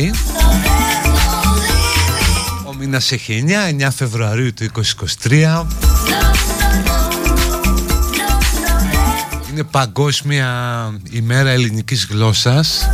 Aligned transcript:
κάνετε, 0.00 0.18
πώς 0.32 1.24
πάει 1.24 1.50
Ο 2.66 2.74
μήνας 2.78 3.12
έχει 3.12 3.44
9, 3.78 3.86
9 3.86 3.88
Φεβρουαρίου 3.94 4.54
του 4.54 4.66
2023 5.22 5.66
Είναι 9.52 9.62
παγκόσμια 9.62 10.50
ημέρα 11.10 11.50
ελληνικής 11.50 12.06
γλώσσας. 12.10 12.88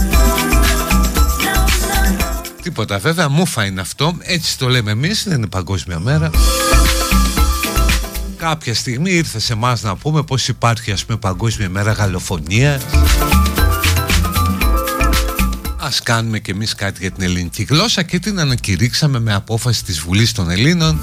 Τίποτα 2.63 2.99
βέβαια, 2.99 3.29
μούφα 3.29 3.65
είναι 3.65 3.81
αυτό. 3.81 4.17
Έτσι 4.23 4.59
το 4.59 4.69
λέμε 4.69 4.91
εμείς, 4.91 5.25
δεν 5.29 5.37
είναι 5.37 5.47
παγκόσμια 5.47 5.99
μέρα. 5.99 6.31
Κάποια 8.37 8.75
στιγμή 8.75 9.11
ήρθε 9.11 9.41
σε 9.41 9.53
εμάς 9.53 9.83
να 9.83 9.97
πούμε 9.97 10.23
πως 10.23 10.49
υπάρχει 10.49 10.93
ας 10.93 11.05
πούμε 11.05 11.19
παγκόσμια 11.19 11.69
μέρα 11.69 11.93
γαλλοφωνίας 11.93 12.83
Ας 15.87 16.03
κάνουμε 16.03 16.39
και 16.39 16.51
εμείς 16.51 16.75
κάτι 16.75 17.01
για 17.01 17.11
την 17.11 17.23
ελληνική 17.23 17.63
γλώσσα 17.63 18.03
και 18.03 18.19
την 18.19 18.41
ανακηρύξαμε 18.41 19.21
με 19.21 19.35
απόφαση 19.35 19.85
της 19.85 20.01
Βουλής 20.01 20.33
των 20.33 20.51
Ελλήνων. 20.51 21.01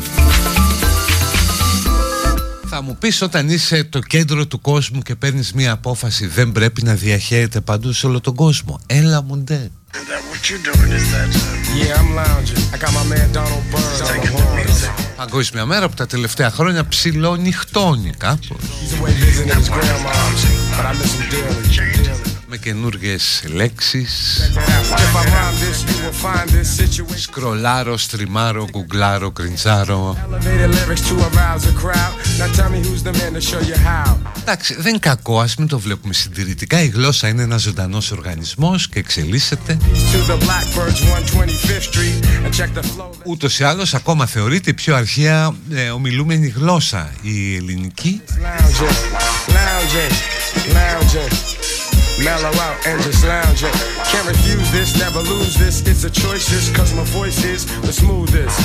Θα 2.69 2.81
μου 2.81 2.97
πεις 2.99 3.21
όταν 3.21 3.49
είσαι 3.49 3.83
το 3.83 3.99
κέντρο 3.99 4.47
του 4.47 4.61
κόσμου 4.61 5.01
και 5.01 5.15
παίρνεις 5.15 5.53
μια 5.53 5.71
απόφαση 5.71 6.27
δεν 6.27 6.51
πρέπει 6.51 6.83
να 6.83 6.93
διαχέεται 6.93 7.61
παντού 7.61 7.91
σε 7.91 8.07
όλο 8.07 8.21
τον 8.21 8.35
κόσμο. 8.35 8.79
Έλα 8.85 9.21
μου 9.21 9.37
ντε. 9.37 9.69
Παγκόσμια 15.15 15.65
μέρα 15.65 15.89
που 15.89 15.95
τα 15.95 16.05
τελευταία 16.05 16.49
χρόνια 16.51 16.87
ψηλό 16.87 17.37
κάπως. 18.17 18.57
Με 22.23 22.32
καινούργιες 22.63 23.43
λέξεις. 23.47 24.41
Σκρολάρω, 27.15 27.97
στριμάρω, 27.97 28.67
γκουγκλάρω, 28.69 29.31
κριντζάρω. 29.31 30.17
Εντάξει, 34.41 34.73
δεν 34.73 34.87
είναι 34.87 34.97
κακό, 34.97 35.39
ας 35.39 35.55
μην 35.55 35.67
το 35.67 35.79
βλέπουμε 35.79 36.13
συντηρητικά. 36.13 36.81
Η 36.81 36.87
γλώσσα 36.87 37.27
είναι 37.27 37.41
ένας 37.41 37.61
ζωντανός 37.61 38.11
οργανισμός 38.11 38.89
και 38.89 38.99
εξελίσσεται. 38.99 39.77
Ούτως 43.23 43.59
ή 43.59 43.63
άλλως 43.63 43.93
ακόμα 43.93 44.25
θεωρείται 44.25 44.69
η 44.69 44.73
πιο 44.73 44.95
αρχαία 44.95 45.55
ε, 45.73 45.89
ομιλούμενη 45.89 46.47
γλώσσα 46.47 47.11
η 47.21 47.55
ελληνική 47.55 48.21
Mellow 52.21 52.53
out 52.61 52.77
and 52.85 53.01
just 53.01 53.25
lounging. 53.25 53.71
Can't 54.05 54.27
refuse 54.27 54.69
this, 54.71 54.97
never 54.99 55.19
lose 55.19 55.55
this. 55.55 55.81
It's 55.87 56.03
a 56.03 56.11
choice 56.11 56.49
just 56.49 56.75
cause 56.75 56.93
my 56.93 57.03
voice 57.05 57.43
is 57.43 57.65
the 57.81 57.93
smoothest. 57.93 58.59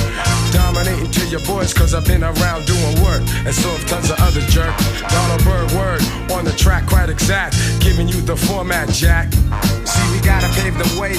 Dominating 0.53 1.09
to 1.11 1.25
your 1.27 1.39
voice 1.41 1.73
cause 1.73 1.93
I've 1.93 2.05
been 2.05 2.23
around 2.23 2.65
doing 2.65 3.01
work. 3.01 3.21
And 3.45 3.53
so 3.53 3.69
have 3.69 3.85
tons 3.87 4.11
of 4.11 4.19
other 4.19 4.41
jerk. 4.41 4.75
Donald 5.09 5.43
Bird 5.43 5.71
word 5.71 6.01
on 6.31 6.45
the 6.45 6.53
track, 6.57 6.85
quite 6.87 7.09
exact. 7.09 7.55
Giving 7.79 8.07
you 8.07 8.21
the 8.21 8.35
format, 8.35 8.89
Jack. 8.89 9.33
See, 9.33 10.11
we 10.11 10.19
gotta 10.21 10.49
pave 10.59 10.77
the 10.77 10.99
way 10.99 11.15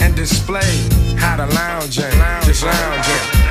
and 0.00 0.14
display 0.14 0.70
how 1.16 1.36
to 1.36 1.46
lounge 1.54 1.96
just 1.96 2.62
lounge 2.62 3.08
mellow 3.08 3.43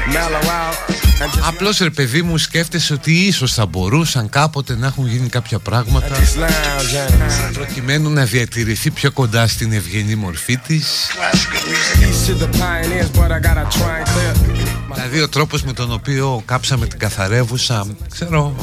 out. 0.45 1.03
Απλώς 1.47 1.77
ρε 1.77 1.89
παιδί 1.89 2.21
μου 2.21 2.38
σκέφτεσαι 2.38 2.94
ότι 2.94 3.11
ίσως 3.11 3.53
θα 3.53 3.65
μπορούσαν 3.65 4.29
κάποτε 4.29 4.75
να 4.75 4.88
έχουν 4.88 5.07
γίνει 5.07 5.29
κάποια 5.29 5.59
πράγματα 5.59 6.15
προκειμένου 7.53 8.09
να 8.09 8.23
διατηρηθεί 8.23 8.91
πιο 8.91 9.11
κοντά 9.11 9.47
στην 9.47 9.71
ευγενή 9.73 10.15
μορφή 10.15 10.57
της. 10.57 11.07
Δηλαδή 14.94 15.22
ο 15.22 15.30
τρόπος 15.30 15.63
με 15.63 15.74
τον 15.74 15.92
οποίο 15.94 16.42
κάψαμε 16.45 16.86
την 16.86 17.00
καθαρεύουσα 17.00 17.86
Ξέρω. 18.10 18.56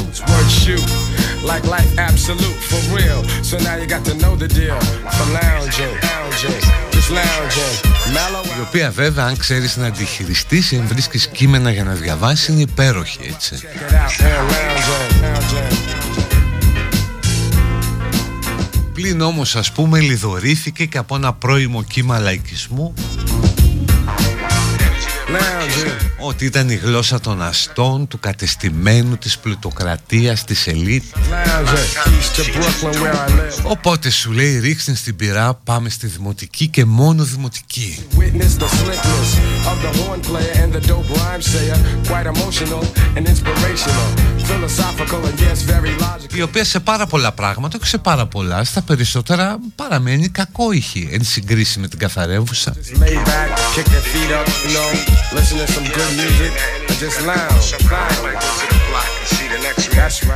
Η 8.59 8.61
οποία 8.61 8.91
βέβαια 8.91 9.25
αν 9.25 9.37
ξέρεις 9.37 9.77
να 9.77 9.87
αντιχειριστείς 9.87 10.73
Αν 10.73 10.87
βρίσκεις 10.87 11.27
κείμενα 11.27 11.71
για 11.71 11.85
να 11.85 11.93
διαβάσεις 11.93 12.49
Είναι 12.49 12.61
υπέροχη 12.61 13.19
έτσι. 13.23 13.55
Πλην 18.93 19.21
όμως 19.21 19.57
ας 19.57 19.73
πούμε 19.73 20.01
λιδωρήθηκε 20.01 20.85
και 20.85 20.99
από 20.99 21.17
ένα 21.17 21.33
πρώιμο 21.33 21.83
κύμα 21.83 22.19
λαϊκισμού 22.19 22.95
ότι 26.19 26.45
ήταν 26.45 26.69
η 26.69 26.75
γλώσσα 26.75 27.21
των 27.21 27.43
αστών, 27.43 28.09
του 28.09 28.21
κατεστημένου, 28.21 29.17
της 29.17 29.39
πλουτοκρατίας, 29.39 30.45
της 30.45 30.67
ελίτ. 30.67 31.05
Οπότε 33.63 34.11
σου 34.11 34.33
λέει 34.33 34.59
ρίξτε 34.59 34.95
στην 34.95 35.17
πυρά, 35.17 35.55
πάμε 35.55 35.89
στη 35.89 36.07
δημοτική 36.07 36.69
και 36.69 36.85
μόνο 36.85 37.25
δημοτική. 37.25 37.99
Η 46.35 46.43
οποία 46.43 46.65
σε 46.65 46.81
πάρα 46.81 47.07
πολλά 47.07 47.33
πράγματα, 47.33 47.77
όχι 47.81 47.89
σε 47.89 47.99
πάρα 47.99 48.27
πολλά, 48.27 48.65
στα 48.65 48.83
περισσότερα 48.83 49.59
παραμένει 49.75 50.29
κακόηχη 50.29 51.09
εν 51.13 51.25
συγκρίση 51.25 51.79
με 51.79 51.89
την 51.89 51.99
καθαρεύουσα. 51.99 52.75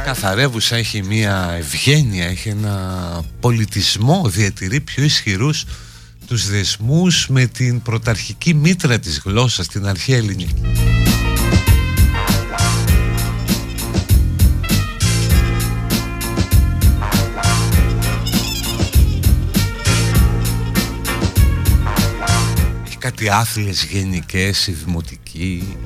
Καθαρεύουσα 0.04 0.76
έχει 0.76 1.02
μια 1.02 1.54
ευγένεια, 1.58 2.26
έχει 2.26 2.48
ένα 2.48 3.22
πολιτισμό, 3.40 4.22
διατηρεί 4.28 4.80
πιο 4.80 5.04
ισχυρούς 5.04 5.64
τους 6.26 6.48
δεσμούς 6.48 7.28
με 7.28 7.46
την 7.46 7.82
πρωταρχική 7.82 8.54
μήτρα 8.54 8.98
της 8.98 9.20
γλώσσας, 9.24 9.66
την 9.68 9.86
αρχαία 9.86 10.16
ελληνική. 10.16 10.54
Κάτι 23.04 23.28
άθλιες 23.28 23.84
γενικές, 23.84 24.66
η 24.66 24.72
δημοτική 24.72 25.76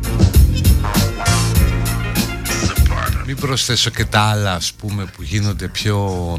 Μην 3.26 3.36
προσθέσω 3.36 3.90
και 3.90 4.04
τα 4.04 4.20
άλλα 4.20 4.52
ας 4.52 4.72
πούμε 4.72 5.04
που 5.04 5.22
γίνονται 5.22 5.68
πιο, 5.68 6.38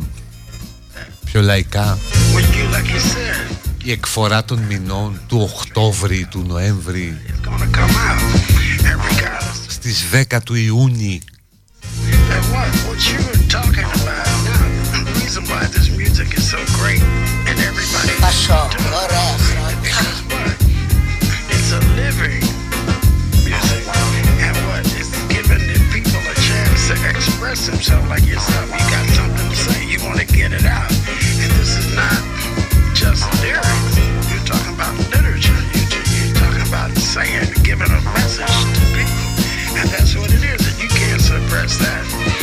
πιο 1.26 1.42
λαϊκά. 1.42 1.98
Η 3.84 3.92
εκφορά 3.92 4.44
των 4.44 4.60
μηνών 4.60 5.22
του 5.28 5.50
Οκτώβρη, 5.54 6.28
του 6.30 6.44
Νοέμβρη. 6.48 7.22
Στις 9.68 10.06
10 10.12 10.40
του 10.44 10.56
Ιούνιου. 10.56 11.20
Πασό, 18.20 18.68
ωραία 19.04 19.29
express 27.50 27.68
themselves 27.68 28.10
like 28.10 28.26
yourself. 28.28 28.70
You 28.70 28.86
got 28.94 29.10
something 29.10 29.50
to 29.50 29.56
say, 29.56 29.86
you 29.88 29.98
want 30.06 30.20
to 30.20 30.26
get 30.26 30.54
it 30.54 30.66
out. 30.66 30.92
And 31.42 31.52
this 31.58 31.78
is 31.78 31.96
not 31.96 32.22
just 32.94 33.26
lyrics. 33.42 33.98
You're 34.30 34.46
talking 34.46 34.74
about 34.74 34.94
literature. 35.10 35.58
You're, 35.74 36.36
talking 36.36 36.62
about 36.68 36.96
saying, 36.96 37.50
giving 37.64 37.90
a 37.90 38.02
message 38.14 38.46
to 38.46 38.82
people. 38.94 39.82
And 39.82 39.90
that's 39.90 40.16
what 40.16 40.30
it 40.32 40.44
is. 40.44 40.62
And 40.62 40.78
you 40.82 40.90
can't 40.90 41.22
suppress 41.22 41.78
that 41.78 42.39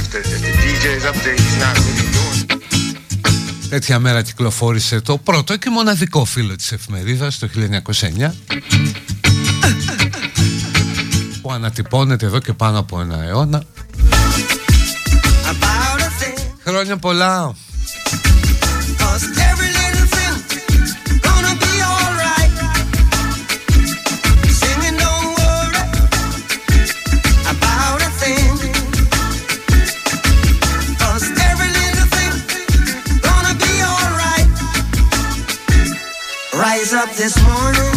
if 0.00 0.06
the, 0.12 0.18
if 0.18 0.40
the 0.46 0.52
DJ's 0.62 1.04
up 1.10 1.16
there, 1.24 1.34
he's 1.34 1.58
not 1.64 1.76
really 1.86 2.08
doing 2.16 2.60
Τέτοια 3.68 3.98
μέρα 3.98 4.22
κυκλοφόρησε 4.22 5.00
το 5.00 5.18
πρώτο 5.18 5.56
και 5.56 5.70
μοναδικό 5.70 6.24
φίλο 6.24 6.56
της 6.56 6.72
εφημερίδας 6.72 7.38
το 7.38 7.48
1909 8.18 8.30
που 11.42 11.52
ανατυπώνεται 11.52 12.26
εδώ 12.26 12.38
και 12.38 12.52
πάνω 12.52 12.78
από 12.78 13.00
ένα 13.00 13.22
αιώνα. 13.22 13.62
Χρόνια 16.64 16.96
πολλά 16.96 17.54
up 36.94 37.10
this 37.16 37.40
morning, 37.44 37.91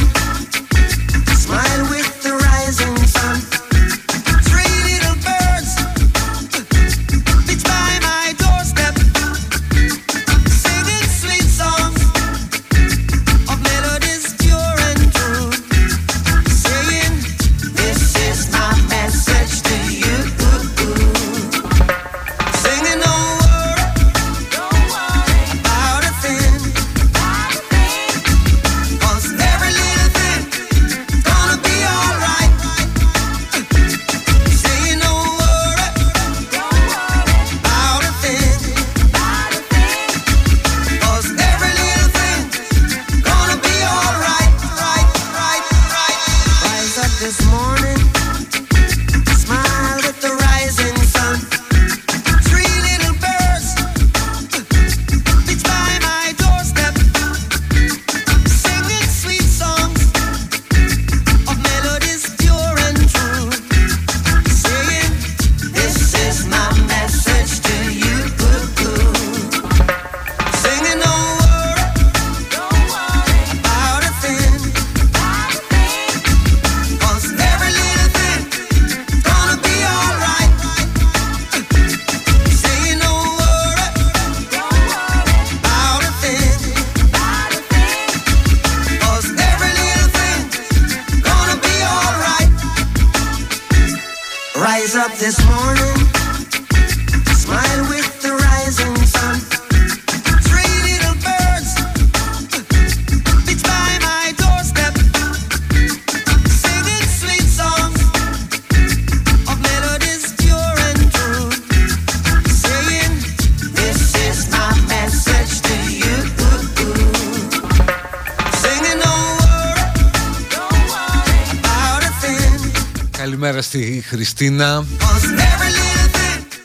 Χριστίνα 124.38 124.86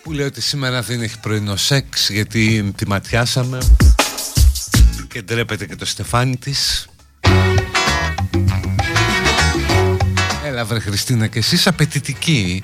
που 0.02 0.12
λέει 0.12 0.26
ότι 0.26 0.40
σήμερα 0.40 0.82
δεν 0.82 1.02
έχει 1.02 1.18
πρωινό 1.20 1.56
σεξ 1.56 2.10
γιατί 2.10 2.72
τη 2.76 2.88
ματιάσαμε 2.88 3.58
και 5.08 5.22
ντρέπεται 5.22 5.66
και 5.66 5.76
το 5.76 5.84
στεφάνι 5.84 6.36
της. 6.36 6.88
Έλα 10.44 10.64
βρε 10.64 10.78
Χριστίνα 10.78 11.26
και 11.26 11.38
εσείς 11.38 11.66
απαιτητικοί 11.66 12.62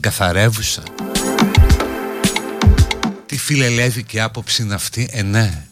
καθαρεύουσα 0.00 0.82
Τι 3.26 3.38
φιλελεύικη 3.38 4.20
άποψη 4.20 4.62
είναι 4.62 4.74
αυτή; 4.74 5.08
Ε 5.12 5.22
ναι. 5.22 5.64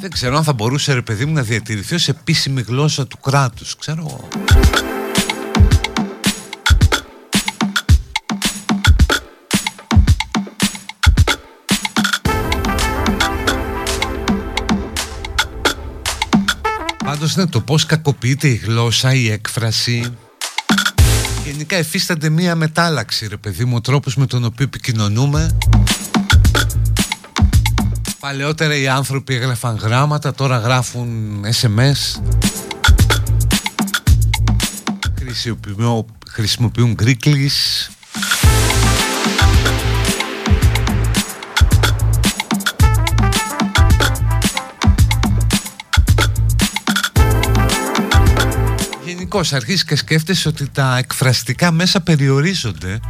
Δεν 0.00 0.10
ξέρω 0.10 0.36
αν 0.36 0.44
θα 0.44 0.52
μπορούσε 0.52 0.92
ρε 0.92 1.02
παιδί 1.02 1.24
μου 1.24 1.32
να 1.32 1.42
διατηρηθεί 1.42 1.94
ως 1.94 2.08
επίσημη 2.08 2.60
γλώσσα 2.60 3.06
του 3.06 3.18
κράτους 3.18 3.76
Ξέρω 3.76 4.28
Πάντως 17.08 17.36
ναι, 17.36 17.46
το 17.46 17.60
πώς 17.60 17.86
κακοποιείται 17.86 18.48
η 18.48 18.54
γλώσσα, 18.54 19.14
η 19.14 19.30
έκφραση. 19.30 20.16
Γενικά 21.44 21.76
εφίστανται 21.76 22.28
μία 22.28 22.54
μετάλλαξη 22.54 23.26
ρε 23.26 23.36
παιδί 23.36 23.64
μου 23.64 23.76
Ο 23.76 23.80
τρόπος 23.80 24.16
με 24.16 24.26
τον 24.26 24.44
οποίο 24.44 24.64
επικοινωνούμε. 24.64 25.56
Παλαιότερα 28.20 28.76
οι 28.76 28.88
άνθρωποι 28.88 29.34
έγραφαν 29.34 29.76
γράμματα 29.76 30.34
Τώρα 30.34 30.58
γράφουν 30.58 31.40
SMS 31.60 32.20
Χρησιμοποιούν, 35.18 36.06
χρησιμοποιούν 36.28 36.96
γενικώς 49.30 49.52
αρχίζει 49.52 49.84
και 49.84 49.96
σκέφτεσαι 49.96 50.48
ότι 50.48 50.68
τα 50.68 50.96
εκφραστικά 50.98 51.70
μέσα 51.70 52.00
περιορίζονται. 52.00 53.00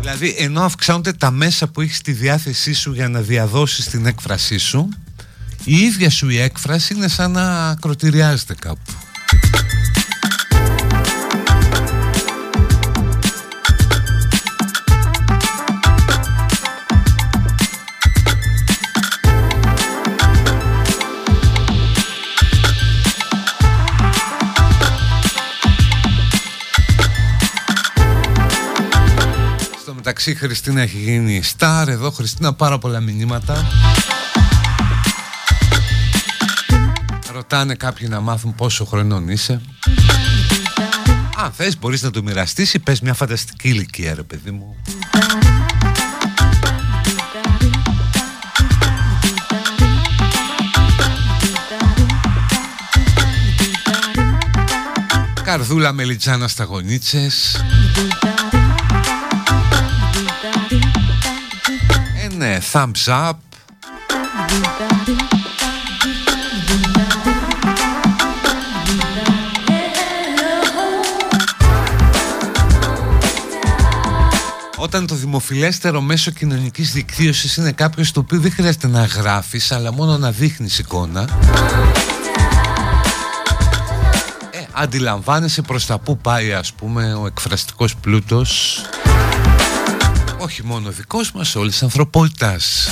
Δηλαδή, 0.00 0.34
ενώ 0.38 0.62
αυξάνονται 0.62 1.12
τα 1.12 1.30
μέσα 1.30 1.68
που 1.68 1.80
έχεις 1.80 1.96
στη 1.96 2.12
διάθεσή 2.12 2.72
σου 2.72 2.92
για 2.92 3.08
να 3.08 3.20
διαδώσεις 3.20 3.86
την 3.88 4.06
έκφρασή 4.06 4.58
σου, 4.58 4.88
η 5.64 5.76
ίδια 5.76 6.10
σου 6.10 6.28
η 6.28 6.38
έκφραση 6.38 6.94
είναι 6.94 7.08
σαν 7.08 7.30
να 7.30 7.74
κροτηριάζεται 7.80 8.54
κάπου. 8.54 8.92
Μεταξύ 30.18 30.44
Χριστίνα 30.46 30.80
έχει 30.80 30.98
γίνει 30.98 31.42
στάρ 31.42 31.88
Εδώ. 31.88 32.10
Χριστίνα 32.10 32.54
πάρα 32.54 32.78
πολλά 32.78 33.00
μηνύματα. 33.00 33.66
Ρωτάνε 37.32 37.74
κάποιοι 37.74 38.06
να 38.10 38.20
μάθουν 38.20 38.54
πόσο 38.54 38.84
χρονών 38.84 39.28
είσαι. 39.28 39.60
Αν 41.36 41.52
θες 41.52 41.78
μπορείς 41.78 42.02
να 42.02 42.10
το 42.10 42.22
μοιραστείς 42.22 42.74
ή 42.74 42.78
πες 42.78 43.00
μια 43.00 43.14
φανταστική 43.14 43.68
ηλικία 43.68 44.14
ρε 44.14 44.22
παιδί 44.22 44.50
μου. 44.50 44.76
Καρδούλα 55.42 55.92
μελιτζάνα 55.92 56.48
στα 56.48 56.64
γονίτσες 56.64 57.60
Ε 62.40 62.46
ναι, 62.46 62.58
thumbs 62.72 63.04
up. 63.06 63.32
Όταν 74.76 75.06
το 75.06 75.14
δημοφιλέστερο 75.14 76.00
μέσο 76.00 76.30
κοινωνικής 76.30 76.92
δικτύωσης 76.92 77.56
είναι 77.56 77.72
κάποιος 77.72 78.12
το 78.12 78.20
οποίο 78.20 78.40
δεν 78.40 78.52
χρειάζεται 78.52 78.86
να 78.86 79.04
γράφεις 79.04 79.72
αλλά 79.72 79.92
μόνο 79.92 80.18
να 80.18 80.30
δείχνεις 80.30 80.78
εικόνα 80.78 81.28
αντιλαμβάνεσαι 84.72 85.62
προς 85.62 85.86
τα 85.86 85.98
που 85.98 86.18
πάει 86.18 86.52
ας 86.52 86.72
πούμε 86.72 87.14
ο 87.14 87.26
εκφραστικός 87.26 87.96
πλούτος 87.96 88.80
όχι 90.48 90.64
μόνο 90.64 90.90
δικός 90.90 91.32
μας, 91.32 91.54
όλης 91.56 91.72
της 91.72 91.82
ανθρωπότητας. 91.82 92.88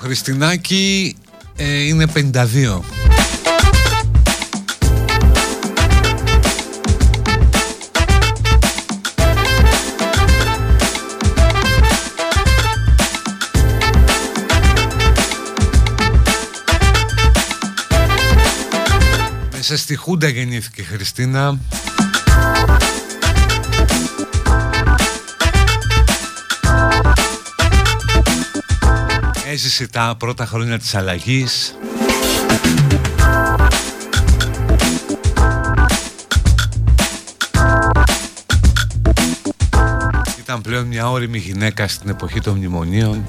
Χριστινάκη 0.00 1.16
ε, 1.56 1.86
είναι 1.86 2.06
52 2.14 2.99
Μέσα 19.70 19.82
στη 19.82 19.96
Χούντα 19.96 20.28
γεννήθηκε 20.28 20.80
η 20.80 20.84
Χριστίνα. 20.84 21.58
Έζησε 29.50 29.88
τα 29.88 30.14
πρώτα 30.18 30.46
χρόνια 30.46 30.78
της 30.78 30.94
αλλαγής. 30.94 31.74
Ήταν 40.38 40.60
πλέον 40.60 40.86
μια 40.86 41.10
όρημη 41.10 41.38
γυναίκα 41.38 41.88
στην 41.88 42.10
εποχή 42.10 42.40
των 42.40 42.56
μνημονίων 42.56 43.24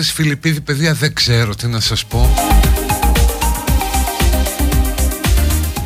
για 0.00 0.12
την 0.12 0.12
υπόθεση 0.12 0.12
Φιλιππίδη 0.12 0.60
παιδιά 0.60 0.94
δεν 0.94 1.14
ξέρω 1.14 1.54
τι 1.54 1.66
να 1.66 1.80
σας 1.80 2.04
πω. 2.04 2.34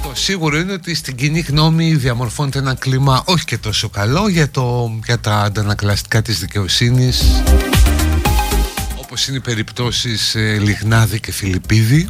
Το 0.02 0.10
σίγουρο 0.12 0.58
είναι 0.58 0.72
ότι 0.72 0.94
στην 0.94 1.16
κοινή 1.16 1.40
γνώμη 1.40 1.94
διαμορφώνεται 1.94 2.58
ένα 2.58 2.74
κλίμα 2.74 3.22
όχι 3.26 3.44
και 3.44 3.58
τόσο 3.58 3.88
καλό 3.88 4.28
για, 4.28 4.50
το, 4.50 4.98
για 5.04 5.18
τα 5.18 5.36
αντανακλαστικά 5.36 6.22
της 6.22 6.38
δικαιοσύνης 6.38 7.42
όπως 8.96 9.28
είναι 9.28 9.36
οι 9.36 9.40
περιπτώσεις 9.40 10.34
ε, 10.34 10.58
Λιγνάδη 10.62 11.20
και 11.20 11.32
Φιλιππίδη. 11.32 12.08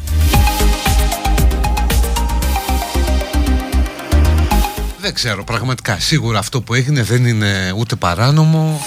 Δεν 5.01 5.13
ξέρω 5.13 5.43
πραγματικά 5.43 5.99
σίγουρα 5.99 6.39
αυτό 6.39 6.61
που 6.61 6.73
έγινε 6.73 7.03
δεν 7.03 7.25
είναι 7.25 7.73
ούτε 7.77 7.95
παράνομο 7.95 8.81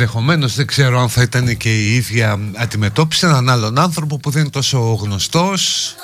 Ενδεχομένως 0.00 0.54
δεν 0.54 0.66
ξέρω 0.66 1.00
αν 1.00 1.08
θα 1.08 1.22
ήταν 1.22 1.56
και 1.56 1.76
η 1.76 1.94
ίδια 1.94 2.38
αντιμετώπιση 2.56 3.26
έναν 3.26 3.48
άλλον 3.48 3.78
άνθρωπο 3.78 4.18
που 4.18 4.30
δεν 4.30 4.40
είναι 4.40 4.50
τόσο 4.50 4.78
γνωστός 4.78 5.94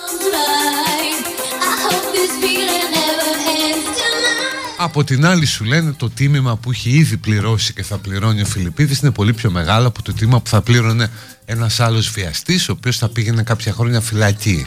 Από 4.77 5.05
την 5.05 5.27
άλλη 5.27 5.47
σου 5.47 5.65
λένε 5.65 5.93
το 5.93 6.11
τίμημα 6.11 6.57
που 6.57 6.71
έχει 6.71 6.91
ήδη 6.91 7.17
πληρώσει 7.17 7.73
και 7.73 7.83
θα 7.83 7.99
πληρώνει 7.99 8.41
ο 8.41 8.45
Φιλιππίδης 8.45 8.99
είναι 8.99 9.11
πολύ 9.11 9.33
πιο 9.33 9.51
μεγάλο 9.51 9.87
από 9.89 10.03
το 10.03 10.13
τίμημα 10.13 10.41
που 10.41 10.49
θα 10.49 10.61
πλήρωνε 10.61 11.11
ένας 11.45 11.81
άλλος 11.81 12.11
βιαστής 12.11 12.69
ο 12.69 12.73
οποίος 12.73 12.99
θα 12.99 13.09
πήγαινε 13.09 13.43
κάποια 13.43 13.73
χρόνια 13.73 14.01
φυλακή. 14.01 14.67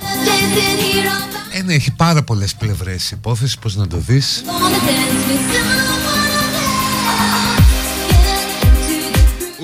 Ένα 1.52 1.74
έχει 1.74 1.92
πάρα 1.92 2.24
πολλές 2.24 2.56
πλευρές 2.56 3.12
υπόθεση, 3.12 3.60
πώς 3.60 3.76
να 3.76 3.88
το 3.88 3.98
δεις. 3.98 4.44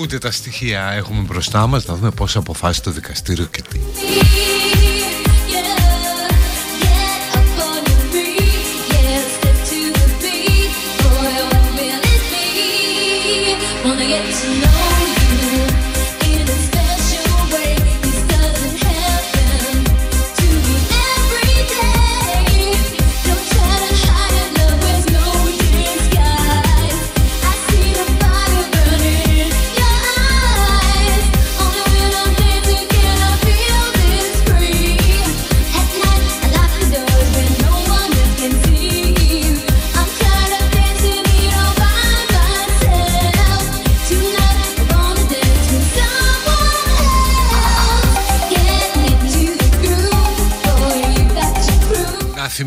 Ούτε 0.04 0.18
τα 0.18 0.30
στοιχεία 0.30 0.90
έχουμε 0.92 1.20
μπροστά 1.20 1.66
μας 1.66 1.86
να 1.86 1.94
δούμε 1.94 2.10
πώς 2.10 2.36
αποφάσισε 2.36 2.82
το 2.82 2.90
δικαστήριο 2.90 3.44
και 3.44 3.62
τι. 3.62 3.78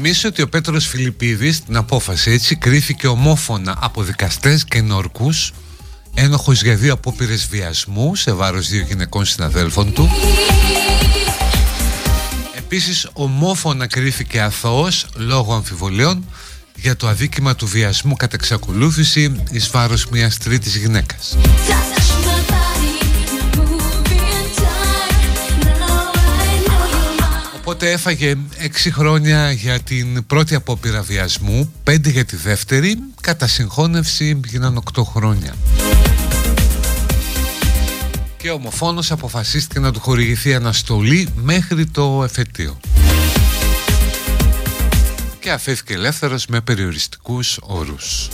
Θυμίσω 0.07 0.27
ότι 0.27 0.41
ο 0.41 0.49
Πέτρος 0.49 0.87
Φιλιππίδης 0.87 1.63
την 1.63 1.75
απόφαση 1.75 2.31
έτσι 2.31 2.55
κρίθηκε 2.55 3.07
ομόφωνα 3.07 3.77
από 3.81 4.03
δικαστές 4.03 4.65
και 4.65 4.81
νορκούς 4.81 5.53
ένοχος 6.13 6.63
για 6.63 6.75
δύο 6.75 6.93
απόπειρες 6.93 7.47
βιασμούς 7.47 8.21
σε 8.21 8.31
βάρος 8.31 8.69
δύο 8.69 8.85
γυναικών 8.87 9.25
συναδέλφων 9.25 9.93
του 9.93 10.09
Επίσης 12.57 13.07
ομόφωνα 13.13 13.87
κρίθηκε 13.87 14.41
αθώος 14.41 15.05
λόγω 15.15 15.53
αμφιβολιών 15.53 16.25
για 16.75 16.95
το 16.95 17.07
αδίκημα 17.07 17.55
του 17.55 17.67
βιασμού 17.67 18.15
κατά 18.15 18.35
εξακολούθηση 18.35 19.43
εις 19.51 19.69
βάρος 19.69 20.07
μιας 20.07 20.37
τρίτης 20.37 20.75
γυναίκας. 20.75 21.37
Οπότε 27.77 27.91
έφαγε 27.91 28.35
6 28.85 28.89
χρόνια 28.91 29.51
για 29.51 29.79
την 29.79 30.25
πρώτη 30.25 30.55
απόπειρα 30.55 31.01
βιασμού, 31.01 31.73
5 31.83 32.11
για 32.11 32.25
τη 32.25 32.35
δεύτερη, 32.35 32.97
κατά 33.21 33.47
συγχώνευση 33.47 34.39
γίναν 34.45 34.83
8 34.93 35.03
χρόνια. 35.03 35.55
Και 38.37 38.49
ο 38.49 38.53
ομοφόνος 38.53 39.11
αποφασίστηκε 39.11 39.79
να 39.79 39.91
του 39.91 39.99
χορηγηθεί 39.99 40.53
αναστολή 40.53 41.27
μέχρι 41.35 41.85
το 41.85 42.21
εφετείο. 42.23 42.79
Και 45.39 45.51
αφήθηκε 45.51 45.93
ελεύθερος 45.93 46.45
με 46.45 46.61
περιοριστικούς 46.61 47.57
όρους. 47.61 48.29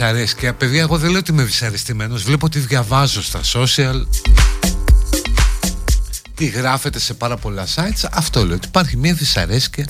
Δυσαρέσκεια. 0.00 0.54
Παιδιά 0.54 0.80
εγώ 0.80 0.98
δεν 0.98 1.10
λέω 1.10 1.18
ότι 1.18 1.30
είμαι 1.30 1.42
δυσαρεστημένος. 1.42 2.22
Βλέπω 2.22 2.46
ότι 2.46 2.58
διαβάζω 2.58 3.22
στα 3.22 3.40
social. 3.52 4.06
Τι 6.34 6.46
γράφεται 6.46 6.98
σε 6.98 7.14
πάρα 7.14 7.36
πολλά 7.36 7.66
sites. 7.74 8.08
Αυτό 8.12 8.44
λέω 8.44 8.54
ότι 8.54 8.66
υπάρχει 8.66 8.96
μια 8.96 9.14
δυσαρέσκεια 9.14 9.86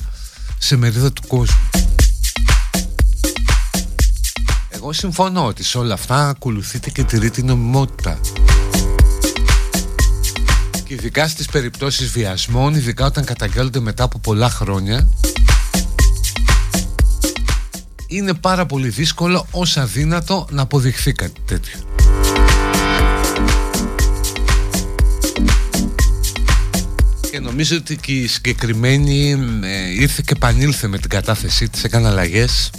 Σε 0.57 0.75
μερίδα 0.75 1.11
του 1.11 1.21
κόσμου. 1.27 1.69
Εγώ 4.69 4.93
συμφωνώ 4.93 5.45
ότι 5.45 5.63
σε 5.63 5.77
όλα 5.77 5.93
αυτά 5.93 6.29
ακολουθείται 6.29 6.89
και 6.89 7.03
τηρεί 7.03 7.29
την 7.29 7.45
νομιμότητα. 7.45 8.19
Και 10.83 10.93
ειδικά 10.93 11.27
στις 11.27 11.45
περιπτώσεις 11.45 12.11
βιασμών, 12.11 12.75
ειδικά 12.75 13.05
όταν 13.05 13.23
καταγγέλλονται 13.23 13.79
μετά 13.79 14.03
από 14.03 14.19
πολλά 14.19 14.49
χρόνια 14.49 15.09
είναι 18.11 18.33
πάρα 18.33 18.65
πολύ 18.65 18.89
δύσκολο 18.89 19.47
ως 19.51 19.77
αδύνατο 19.77 20.47
να 20.51 20.61
αποδειχθεί 20.61 21.11
κάτι 21.11 21.41
τέτοιο. 21.45 21.79
Και 27.31 27.39
νομίζω 27.39 27.77
ότι 27.77 27.95
και 27.95 28.11
η 28.11 28.27
συγκεκριμένη 28.27 29.31
ε, 29.63 30.01
ήρθε 30.01 30.23
και 30.25 30.35
πανήλθε 30.35 30.87
με 30.87 30.97
την 30.97 31.09
κατάθεσή 31.09 31.69
της, 31.69 31.83
έκανε 31.83 32.07
αλλαγές. 32.07 32.69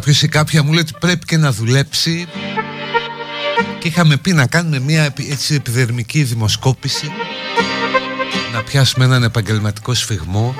Κάποιος 0.00 0.22
ή 0.22 0.28
κάποια 0.28 0.62
μου 0.62 0.72
λέει 0.72 0.80
ότι 0.80 0.92
πρέπει 1.00 1.24
και 1.26 1.36
να 1.36 1.52
δουλέψει. 1.52 2.26
Και 3.78 3.88
είχαμε 3.88 4.16
πει 4.16 4.32
να 4.32 4.46
κάνουμε 4.46 4.78
μια 4.78 5.14
έτσι 5.30 5.54
επιδερμική 5.54 6.22
δημοσκόπηση. 6.22 7.12
Να 8.52 8.62
πιάσουμε 8.62 9.04
έναν 9.04 9.22
επαγγελματικό 9.22 9.94
σφιγμό. 9.94 10.54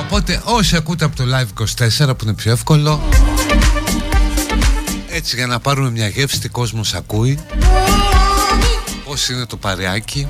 Οπότε 0.00 0.42
όσοι 0.44 0.76
ακούτε 0.76 1.04
από 1.04 1.16
το 1.16 1.24
Live 1.24 1.62
24 2.06 2.16
που 2.18 2.24
είναι 2.24 2.34
πιο 2.34 2.52
εύκολο 2.52 3.02
έτσι 5.10 5.36
για 5.36 5.46
να 5.46 5.60
πάρουμε 5.60 5.90
μια 5.90 6.08
γεύση 6.08 6.40
τι 6.40 6.48
κόσμος 6.48 6.94
ακούει. 6.94 7.38
Πώς 9.04 9.28
είναι 9.28 9.46
το 9.46 9.56
παρεάκι. 9.56 10.28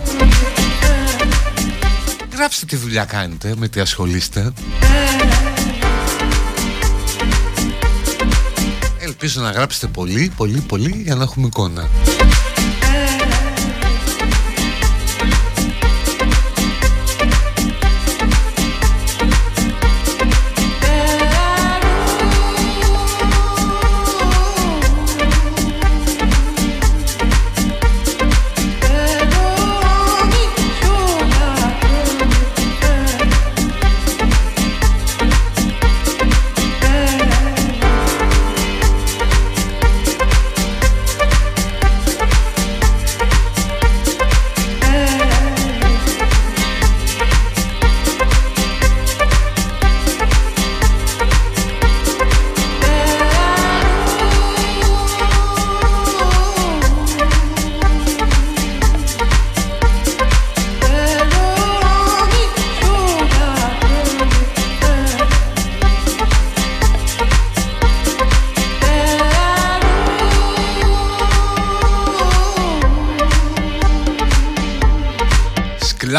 Γράψτε 2.36 2.66
τι 2.66 2.76
δουλειά 2.76 3.04
κάνετε 3.04 3.54
Με 3.56 3.68
τι 3.68 3.80
ασχολείστε 3.80 4.52
Ελπίζω 9.26 9.44
να 9.44 9.52
γράψετε 9.52 9.86
πολύ, 9.86 10.32
πολύ, 10.36 10.60
πολύ 10.60 11.02
Για 11.02 11.14
να 11.14 11.22
έχουμε 11.22 11.46
εικόνα 11.46 12.05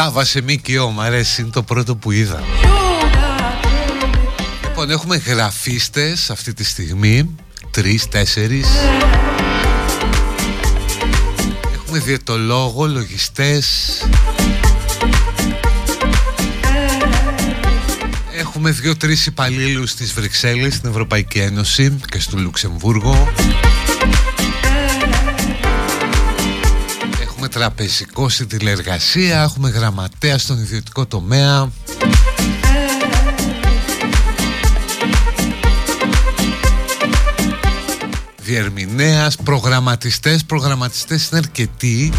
Λάβα 0.08 0.24
σε 0.24 0.42
ΜΚΟ, 0.42 0.90
μ' 0.90 1.00
αρέσει, 1.00 1.40
είναι 1.40 1.50
το 1.50 1.62
πρώτο 1.62 1.96
που 1.96 2.10
είδα. 2.10 2.42
Λοιπόν, 4.62 4.90
έχουμε 4.90 5.16
γραφίστες 5.16 6.30
αυτή 6.30 6.54
τη 6.54 6.64
στιγμή, 6.64 7.34
τρεις, 7.70 8.08
τέσσερις. 8.08 8.66
Έχουμε 11.74 11.98
διαιτολόγο, 11.98 12.86
λογιστές. 12.86 13.66
Έχουμε 18.38 18.70
δύο-τρεις 18.70 19.26
υπαλλήλους 19.26 19.90
στις 19.90 20.12
Βρυξέλλες, 20.12 20.74
στην 20.74 20.90
Ευρωπαϊκή 20.90 21.38
Ένωση 21.38 21.98
και 22.10 22.20
στο 22.20 22.38
Λουξεμβούργο. 22.38 23.32
Τραπεζικό 27.58 28.28
στη 28.28 28.46
τηλεργασία, 28.46 29.42
έχουμε 29.42 29.68
γραμματέα 29.68 30.38
στον 30.38 30.58
ιδιωτικό 30.58 31.06
τομέα. 31.06 31.70
Διερμηνέας, 38.42 39.36
προγραμματιστές, 39.36 40.44
προγραμματιστές 40.44 41.28
είναι 41.28 41.40
αρκετοί. 41.40 42.12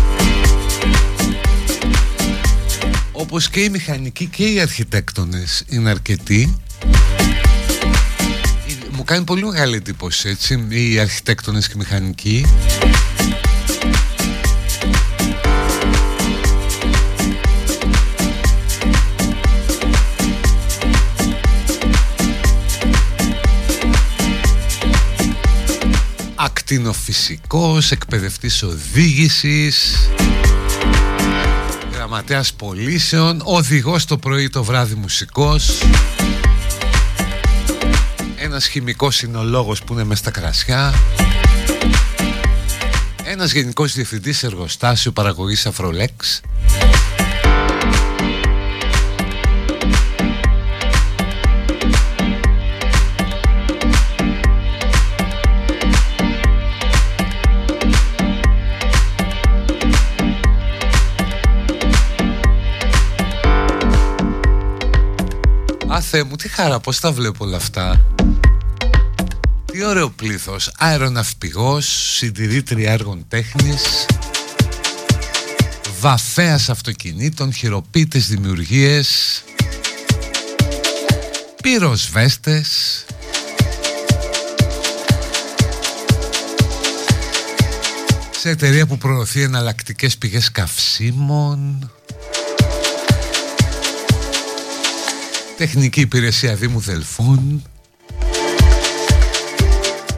Όπως 3.12 3.50
και 3.50 3.60
οι 3.60 3.70
μηχανικοί 3.70 4.26
και 4.26 4.46
οι 4.46 4.60
αρχιτέκτονες 4.60 5.64
είναι 5.68 5.90
αρκετοί. 5.90 6.62
Μου 8.92 9.04
κάνει 9.04 9.24
πολύ 9.24 9.46
μεγάλη 9.46 9.76
εντύπωση 9.76 10.30
έτσι 10.30 10.66
Οι 10.70 11.00
αρχιτέκτονες 11.00 11.68
και 11.68 11.74
οι 11.76 11.78
μηχανικοί 11.78 12.46
ακτινοφυσικός, 26.70 27.92
εκπαιδευτής 27.92 28.64
οδήγησης 28.64 29.98
Γραμματέας 31.94 32.54
πωλήσεων, 32.54 33.42
οδηγός 33.44 34.06
το 34.06 34.18
πρωί 34.18 34.50
το 34.50 34.64
βράδυ 34.64 34.96
μουσικός. 34.96 35.82
Ένας 38.36 38.68
χημικός 38.68 39.16
συνολόγος 39.16 39.84
που 39.84 39.94
είναι 39.94 40.04
μέσα 40.04 40.22
στα 40.22 40.32
κρασιά. 40.32 40.94
Ένας 43.24 43.52
γενικός 43.52 43.94
διευθυντής 43.94 44.44
εργοστάσιο 44.44 45.12
παραγωγής 45.12 45.66
Αφρολέξ 45.66 46.42
Θεέ 66.12 66.24
μου, 66.24 66.36
τι 66.36 66.50
χαρά, 66.50 66.80
πώς 66.80 67.00
τα 67.00 67.12
βλέπω 67.12 67.46
όλα 67.46 67.58
αυτά. 67.58 68.06
Τι 69.66 69.86
ωραίο 69.86 70.10
πλήθος. 70.10 70.72
Αεροναυπηγός, 70.78 72.16
συντηρήτρια 72.16 72.92
έργων 72.92 73.26
τέχνης, 73.28 74.06
βαφέας 76.00 76.70
αυτοκινήτων, 76.70 77.54
χειροποίητες 77.54 78.28
δημιουργίες, 78.28 79.44
πυροσβέστες, 81.62 83.06
σε 88.40 88.50
εταιρεία 88.50 88.86
που 88.86 88.98
προωθεί 88.98 89.42
εναλλακτικές 89.42 90.18
πηγές 90.18 90.52
καυσίμων, 90.52 91.92
Τεχνική 95.60 96.02
Υπηρεσία 96.02 96.56
Δήμου 96.56 96.80
Δελφών. 96.80 97.64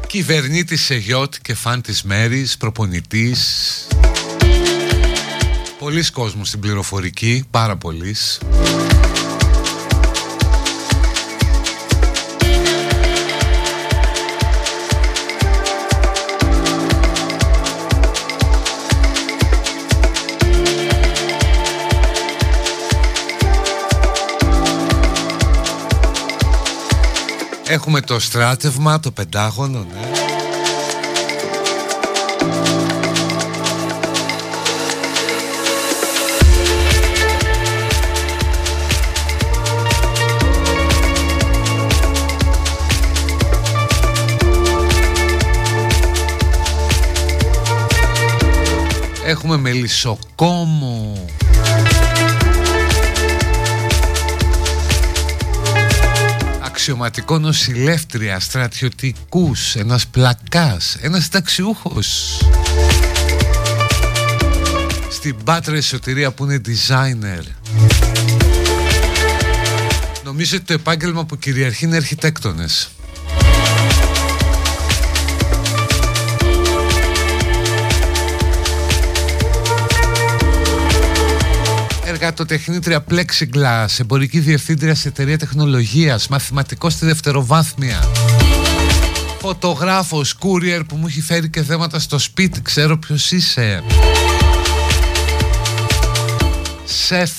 Κυβερνήτης 0.07 0.81
σε 0.81 0.95
γιότ 0.95 1.33
και 1.41 1.53
φαν 1.53 1.81
της 1.81 2.03
Μέρης 2.03 2.57
Προπονητής. 2.57 3.87
Πολλοί 5.79 6.11
κόσμος 6.11 6.47
στην 6.47 6.59
πληροφορική 6.59 7.43
Πάρα 7.51 7.77
πολλής 7.77 8.39
Έχουμε 27.71 28.01
το 28.01 28.19
στράτευμα, 28.19 28.99
το 28.99 29.11
πεντάγωνο, 29.11 29.79
ναι. 29.79 30.11
Έχουμε 49.25 49.57
μελισσοκόμο 49.57 51.25
αξιωματικό 56.81 57.39
νοσηλεύτρια, 57.39 58.39
στρατιωτικούς, 58.39 59.75
ένας 59.75 60.07
πλακάς, 60.07 60.97
ένας 61.01 61.29
ταξιούχος. 61.29 62.39
Στην 65.09 65.35
Πάτρα 65.43 65.75
Εσωτερία 65.75 66.31
που 66.31 66.43
είναι 66.43 66.61
designer. 66.65 67.43
Νομίζω 70.23 70.55
ότι 70.57 70.65
το 70.65 70.73
επάγγελμα 70.73 71.25
που 71.25 71.37
κυριαρχεί 71.37 71.85
είναι 71.85 71.95
αρχιτέκτονες. 71.95 72.89
Εργατοτεχνήτρια 82.31 83.03
Plexiglass, 83.09 83.99
εμπορική 83.99 84.39
διευθύντρια 84.39 84.95
σε 84.95 85.07
εταιρεία 85.07 85.37
τεχνολογίας, 85.37 86.27
μαθηματικός 86.27 86.93
στη 86.93 87.05
δευτεροβάθμια. 87.05 88.09
Φωτογράφος, 89.39 90.35
courier 90.39 90.81
που 90.87 90.95
μου 90.95 91.07
έχει 91.07 91.21
φέρει 91.21 91.49
και 91.49 91.63
θέματα 91.63 91.99
στο 91.99 92.19
σπίτι, 92.19 92.61
ξέρω 92.61 92.97
ποιος 92.97 93.31
είσαι. 93.31 93.83
Σεφ. 96.85 97.31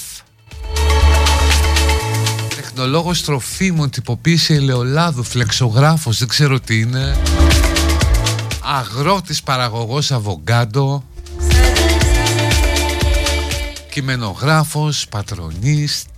Τεχνολόγος 2.57 3.25
τροφίμων, 3.25 3.91
τυποποίηση 3.91 4.55
ελαιολάδου, 4.55 5.23
φλεξογράφος, 5.23 6.19
δεν 6.19 6.29
ξέρω 6.29 6.61
τι 6.61 6.81
είναι. 6.81 7.17
Αγρότης 8.63 9.43
παραγωγός 9.43 10.11
αβογκάντο 10.11 11.05
κειμενογράφος, 13.93 15.07
πατρονίστ, 15.11 16.09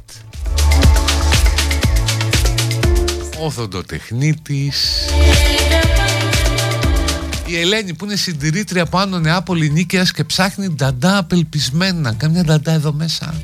όδοντοτεχνίτης. 3.39 5.05
Η 7.47 7.57
Ελένη 7.57 7.95
που 7.95 8.05
είναι 8.05 8.17
συντηρήτρια 8.17 8.87
πάνω 8.87 9.19
Νεάπολη 9.19 9.71
Νίκαιας 9.71 10.13
και 10.13 10.25
ψάχνει 10.25 10.69
νταντά 10.69 11.19
απελπισμένα. 11.19 12.13
Κάμια 12.13 12.45
νταντά 12.45 12.73
εδώ 12.73 12.93
μέσα. 12.93 13.35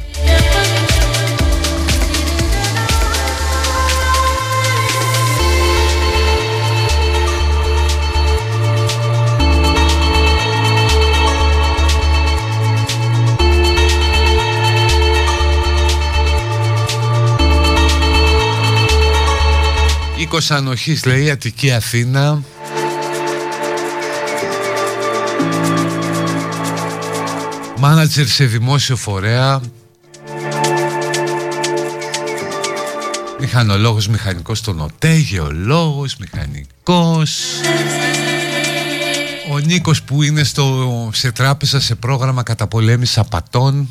Νίκος 20.33 20.51
Ανοχής 20.51 21.05
λέει 21.05 21.31
Αττική 21.31 21.73
Αθήνα. 21.73 22.43
Μάνατζερ 27.79 28.27
σε 28.27 28.45
δημόσιο 28.45 28.97
φορέα. 28.97 29.61
Μηχανολόγος, 33.41 34.09
μηχανικός 34.09 34.59
στον 34.59 34.81
ΟΤΕ, 34.81 35.15
γεωλόγος, 35.15 36.17
μηχανικός. 36.17 37.41
Ο 39.51 39.59
Νίκος 39.59 40.03
που 40.03 40.23
είναι 40.23 40.45
στο, 40.45 41.11
σε 41.13 41.33
τράπεζα 41.33 41.81
σε 41.81 41.95
πρόγραμμα 41.95 42.43
καταπολέμησης 42.43 43.19
απατών 43.19 43.89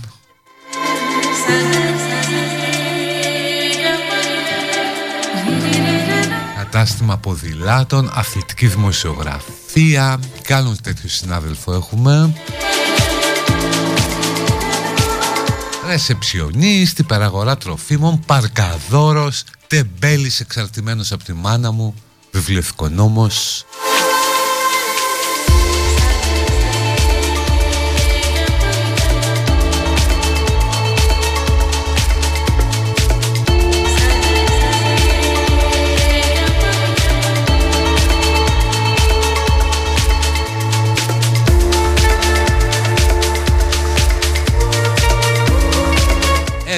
κατάστημα 6.71 7.17
ποδηλάτων, 7.17 8.09
αθλητική 8.13 8.67
δημοσιογραφία. 8.67 10.19
Κάνουν 10.41 10.81
τέτοιο 10.81 11.09
συνάδελφο 11.09 11.73
έχουμε. 11.73 12.33
Ρεσεψιονίστη, 15.87 17.03
παραγορά 17.03 17.57
τροφίμων, 17.57 18.19
παρκαδόρος, 18.25 19.43
τεμπέλης 19.67 20.39
εξαρτημένος 20.39 21.11
από 21.11 21.23
τη 21.23 21.33
μάνα 21.33 21.71
μου, 21.71 21.93
βιβλιοθηκονόμος. 22.31 23.65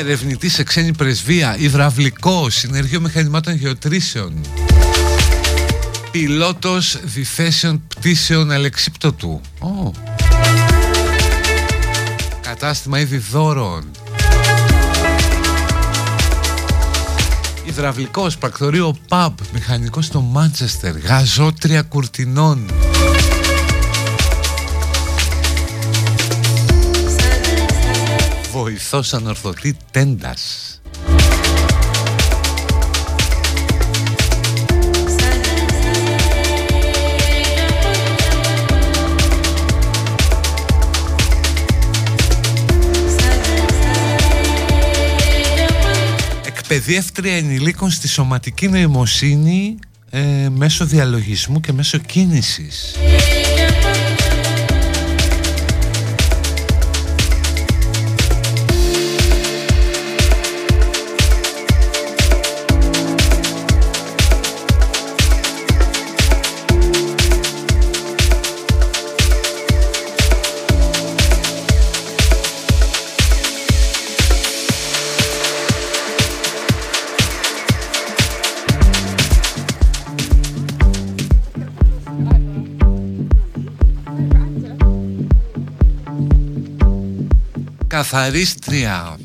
Ερευνητή 0.01 0.49
σε 0.49 0.63
ξένη 0.63 0.93
πρεσβεία, 0.93 1.55
υδραυλικό, 1.57 2.49
συνεργείο 2.49 2.99
μηχανημάτων 3.01 3.53
γεωτρήσεων. 3.53 4.33
Πιλότος 6.11 6.99
διθέσεων 7.03 7.83
πτήσεων 7.87 8.51
αλεξίπτωτου. 8.51 9.41
Oh. 9.59 9.91
Κατάστημα 12.41 12.99
είδη 12.99 13.17
δώρων. 13.17 13.83
Υδραυλικός, 17.65 18.37
πρακτορείο 18.37 18.97
pub, 19.09 19.33
μηχανικός 19.53 20.05
στο 20.05 20.21
Μάντσεστερ, 20.21 20.97
γαζότρια 20.97 21.81
κουρτινών. 21.81 22.71
Βοηθός 28.71 29.13
ανορθωτή 29.13 29.77
τέντας. 29.91 30.81
Εκπαιδεύτρια 46.45 47.35
ενηλίκων 47.35 47.91
στη 47.91 48.07
σωματική 48.07 48.67
νοημοσύνη 48.67 49.77
ε, 50.09 50.49
μέσω 50.49 50.85
διαλογισμού 50.85 51.59
και 51.59 51.73
μέσω 51.73 51.97
κίνησης. 51.97 52.95
Καθαρίστρια. 88.11 89.17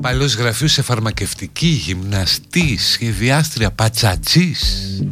Παλιός 0.00 0.34
γραφείου 0.34 0.68
σε 0.68 0.82
φαρμακευτική 0.82 1.66
Γυμναστής, 1.66 2.90
σχεδιάστρια 2.90 3.70
Πατσατζής. 3.70 5.02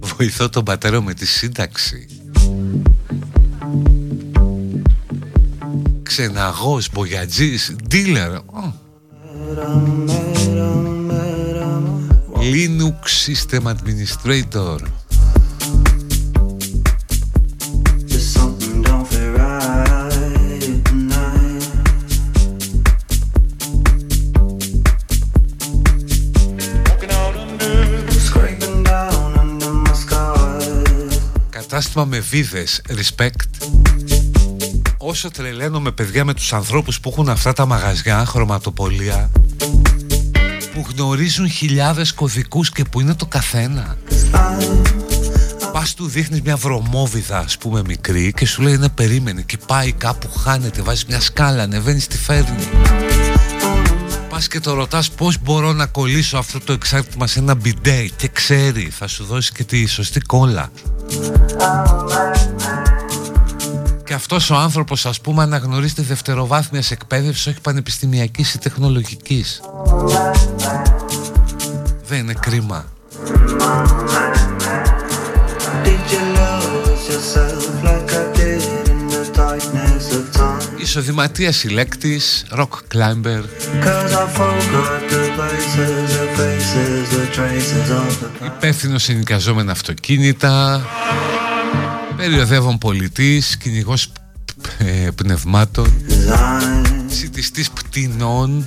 Βοηθώ 0.00 0.48
τον 0.48 0.64
πατέρα 0.64 1.02
με 1.02 1.14
τη 1.14 1.26
σύνταξη. 1.26 2.06
Ξεναγός, 6.02 6.88
μπογιατζής, 6.92 7.76
dealer. 7.90 8.40
Linux 12.52 13.00
System 13.26 13.62
Administrator 13.62 14.78
κατάστημα 31.76 32.04
με 32.04 32.18
βίδες. 32.18 32.82
Respect. 32.88 33.68
Όσο 34.98 35.30
τρελαίνω 35.30 35.80
με 35.80 35.90
παιδιά 35.92 36.24
με 36.24 36.34
τους 36.34 36.52
ανθρώπους 36.52 37.00
που 37.00 37.08
έχουν 37.08 37.28
αυτά 37.28 37.52
τα 37.52 37.66
μαγαζιά 37.66 38.24
χρωματοπολία 38.24 39.30
που 40.74 40.86
γνωρίζουν 40.92 41.50
χιλιάδες 41.50 42.12
κωδικούς 42.12 42.70
και 42.70 42.84
που 42.84 43.00
είναι 43.00 43.14
το 43.14 43.26
καθένα. 43.26 43.96
Πας 45.72 45.94
του 45.94 46.06
δείχνεις 46.06 46.40
μια 46.40 46.56
βρωμόβιδα 46.56 47.38
ας 47.38 47.58
πούμε 47.58 47.82
μικρή 47.86 48.32
και 48.32 48.46
σου 48.46 48.62
λέει 48.62 48.76
να 48.76 48.90
περίμενε 48.90 49.42
και 49.42 49.58
πάει 49.66 49.92
κάπου 49.92 50.30
χάνεται 50.30 50.82
βάζει 50.82 51.04
μια 51.08 51.20
σκάλα 51.20 51.62
ανεβαίνει 51.62 52.00
τη 52.00 52.18
φέρνει. 52.18 52.68
Πας 54.28 54.48
και 54.48 54.60
το 54.60 54.74
ρωτάς 54.74 55.10
πώς 55.10 55.38
μπορώ 55.42 55.72
να 55.72 55.86
κολλήσω 55.86 56.38
αυτό 56.38 56.60
το 56.60 56.72
εξάρτημα 56.72 57.26
σε 57.26 57.38
ένα 57.38 57.54
μπιντέ 57.54 58.10
και 58.16 58.28
ξέρει 58.28 58.90
θα 58.90 59.06
σου 59.06 59.24
δώσει 59.24 59.52
και 59.52 59.64
τη 59.64 59.86
σωστή 59.86 60.20
κόλλα 60.20 60.70
και 64.04 64.14
αυτός 64.14 64.50
ο 64.50 64.54
άνθρωπος 64.54 65.06
ας 65.06 65.20
πούμε 65.20 65.42
αναγνωρίζεται 65.42 66.02
δευτεροβάθμιας 66.02 66.90
εκπαίδευσης 66.90 67.46
όχι 67.46 67.60
πανεπιστημιακής 67.60 68.54
ή 68.54 68.58
τεχνολογικής. 68.58 69.60
Δεν 72.06 72.18
είναι 72.18 72.34
κρίμα. 72.40 72.84
Ισοδηματίας 80.76 81.56
συλλέκτης, 81.56 82.46
rock 82.56 82.94
climber 82.94 83.42
Υπεύθυνος 88.56 89.08
ενοικιαζόμενα 89.08 89.72
αυτοκίνητα 89.72 90.82
Περιοδεύων 92.16 92.78
πολιτής, 92.78 93.56
κυνηγός 93.56 94.12
ε, 94.78 95.08
πνευμάτων 95.14 95.92
Σιτιστής 97.06 97.70
πτηνών 97.70 98.66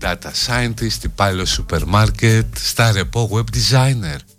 Data 0.00 0.30
scientist, 0.46 1.04
υπάλληλος 1.04 1.50
σούπερ 1.50 1.84
μάρκετ, 1.86 2.46
star 2.74 2.92
repo 2.92 3.28
web 3.28 3.44
designer 3.44 4.33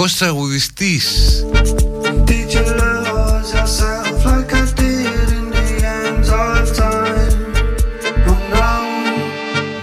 λαϊκός 0.00 0.18
τραγουδιστής 0.18 1.06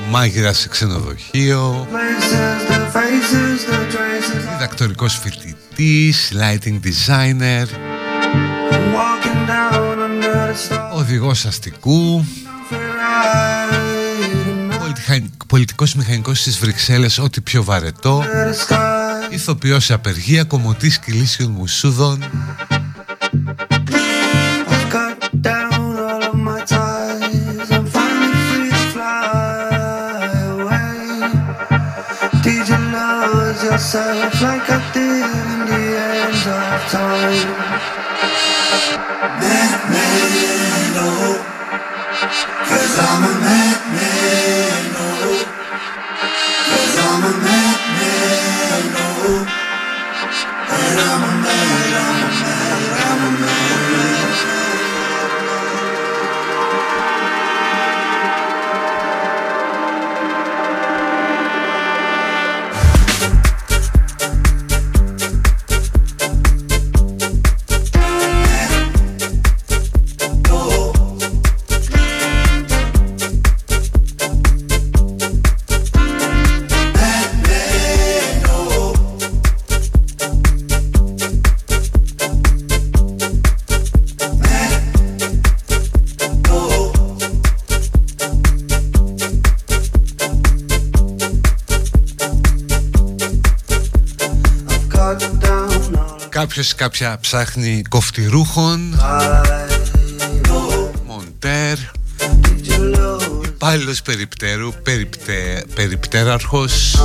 Μάγειρα 0.09 0.53
σε 0.53 0.67
ξενοδοχείο. 0.67 1.87
Διδακτορικός 4.51 5.19
φοιτητής 5.23 6.31
Lighting 6.33 6.79
designer. 6.83 7.65
Οδηγός 10.93 11.45
αστικού. 11.45 12.25
Πολιτικός 15.47 15.95
μηχανικός 15.95 16.39
στις 16.39 16.57
Βρυξέλλες 16.57 17.17
Ό,τι 17.17 17.41
πιο 17.41 17.63
βαρετό 17.63 18.23
Ηθοποιός 19.47 19.85
σε 19.85 19.93
απεργία, 19.93 20.43
κομμωτής 20.43 20.99
κυλήσεων 20.99 21.51
μουσούδων 21.51 22.23
Κάποιος 96.67 96.89
κάποια 96.89 97.17
ψάχνει 97.21 97.81
κοφτηρούχων 97.89 98.99
Μοντέρ 101.05 101.77
Υπάλληλος 103.45 104.01
περιπτέρου 104.01 104.73
περιπτέ, 104.83 105.65
Περιπτέραρχος 105.75 106.95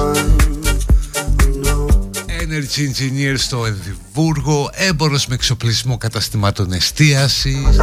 Energy 2.26 2.78
Engineer 2.78 3.34
στο 3.36 3.66
Εδιμβούργο 3.66 4.70
Έμπορος 4.72 5.26
με 5.26 5.34
εξοπλισμό 5.34 5.98
καταστημάτων 5.98 6.72
εστίασης 6.72 7.78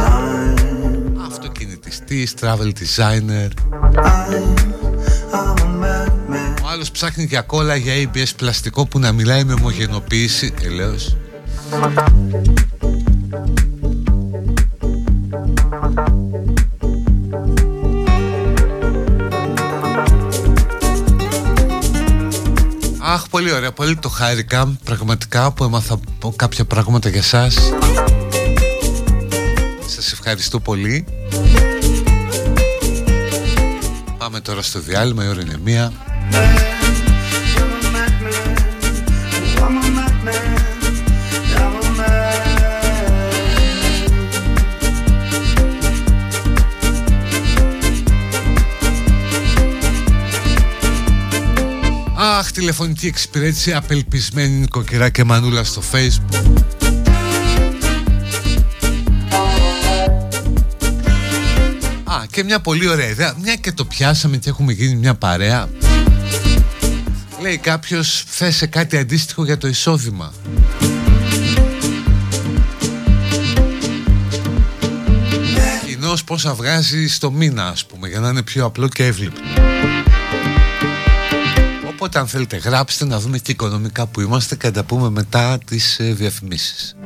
Αυτοκινητιστής 1.26 2.34
Travel 2.40 2.72
Designer. 2.72 3.48
Ο 6.62 6.68
άλλος 6.72 6.90
ψάχνει 6.90 7.24
για 7.24 7.40
κόλλα 7.40 7.76
για 7.76 7.94
ABS 7.96 8.30
πλαστικό 8.36 8.86
που 8.86 8.98
να 8.98 9.12
μιλάει 9.12 9.44
με 9.44 9.52
ομογενοποίηση. 9.52 10.54
Ελέος 10.62 11.16
Αχ, 23.02 23.28
πολύ 23.30 23.52
ωραία, 23.52 23.72
πολύ 23.72 23.96
το 23.96 24.08
χάρηκα 24.08 24.76
πραγματικά 24.84 25.52
που 25.52 25.64
έμαθα 25.64 26.00
κάποια 26.36 26.64
πράγματα 26.64 27.08
για 27.08 27.22
σας. 27.22 27.54
Σας 29.86 30.12
ευχαριστώ 30.12 30.60
πολύ. 30.60 31.04
Πάμε 34.18 34.40
τώρα 34.40 34.62
στο 34.62 34.80
διάλειμμα, 34.80 35.24
η 35.24 35.28
ώρα 35.28 35.40
είναι 35.40 35.58
μία. 35.64 35.92
Αχ, 52.40 52.50
τηλεφωνική 52.50 53.06
εξυπηρέτηση, 53.06 53.72
απελπισμένη 53.72 54.54
νοικοκυρά 54.54 55.08
και 55.08 55.24
μανούλα 55.24 55.64
στο 55.64 55.82
facebook. 55.92 56.62
Α, 62.04 62.26
και 62.30 62.44
μια 62.44 62.60
πολύ 62.60 62.88
ωραία 62.88 63.08
ιδέα, 63.08 63.34
μια 63.42 63.54
και 63.54 63.72
το 63.72 63.84
πιάσαμε 63.84 64.36
και 64.36 64.48
έχουμε 64.48 64.72
γίνει 64.72 64.94
μια 64.94 65.14
παρέα. 65.14 65.68
Λέει 67.40 67.58
κάποιος, 67.58 68.24
θέσε 68.26 68.66
κάτι 68.66 68.96
αντίστοιχο 68.96 69.44
για 69.44 69.58
το 69.58 69.68
εισόδημα 69.68 70.32
Κοινώς 75.86 76.24
πόσα 76.24 76.54
βγάζει 76.54 77.08
στο 77.08 77.30
μήνα 77.30 77.66
ας 77.66 77.86
πούμε 77.86 78.08
για 78.08 78.20
να 78.20 78.28
είναι 78.28 78.42
πιο 78.42 78.64
απλό 78.64 78.88
και 78.88 79.06
εύληπτο 79.06 79.40
Οπότε 82.02 82.18
αν 82.18 82.26
θέλετε 82.26 82.56
γράψτε 82.56 83.04
να 83.04 83.20
δούμε 83.20 83.38
και 83.38 83.52
οικονομικά 83.52 84.06
που 84.06 84.20
είμαστε 84.20 84.56
και 84.56 84.66
να 84.66 84.72
τα 84.72 84.84
πούμε 84.84 85.10
μετά 85.10 85.58
τις 85.64 85.98
ε, 85.98 86.12
διαφημίσεις. 86.12 86.96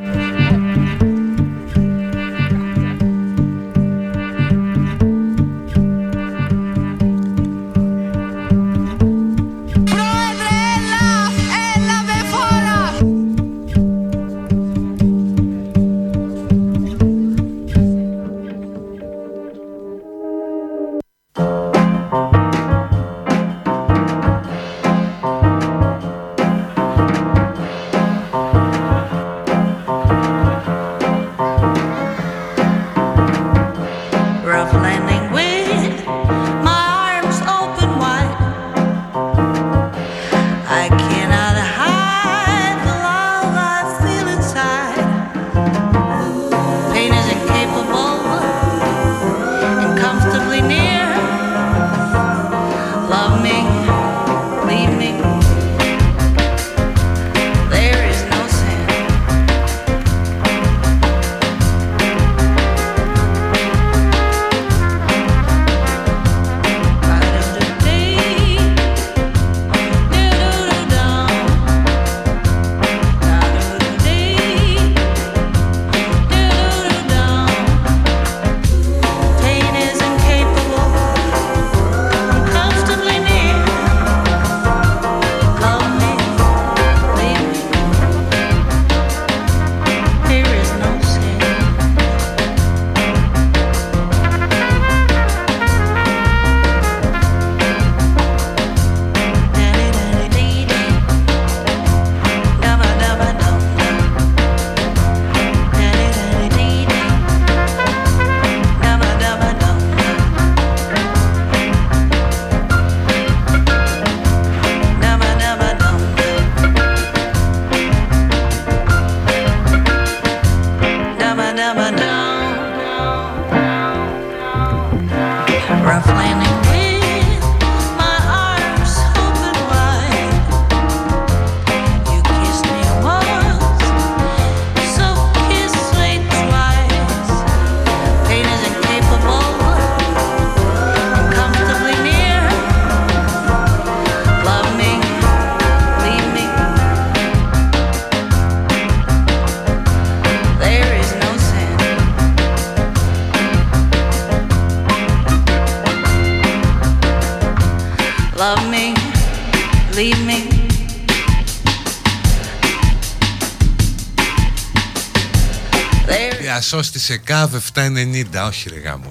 Σώστη 166.64 166.98
σε 166.98 167.16
ΚΑΒ 167.16 167.54
790 167.74 168.24
όχι 168.46 168.68
ρε 168.68 168.78
γάμο 168.78 169.10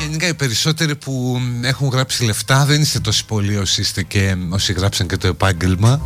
Γενικά 0.00 0.26
οι 0.28 0.34
περισσότεροι 0.34 0.96
που 0.96 1.40
έχουν 1.62 1.88
γράψει 1.88 2.24
λεφτά 2.24 2.64
δεν 2.64 2.80
είστε 2.80 3.00
τόσοι 3.00 3.24
πολλοί 3.24 3.56
όσοι 3.56 3.80
είστε 3.80 4.02
και 4.02 4.36
όσοι 4.48 4.72
γράψαν 4.72 5.06
και 5.06 5.16
το 5.16 5.26
επάγγελμα. 5.26 6.00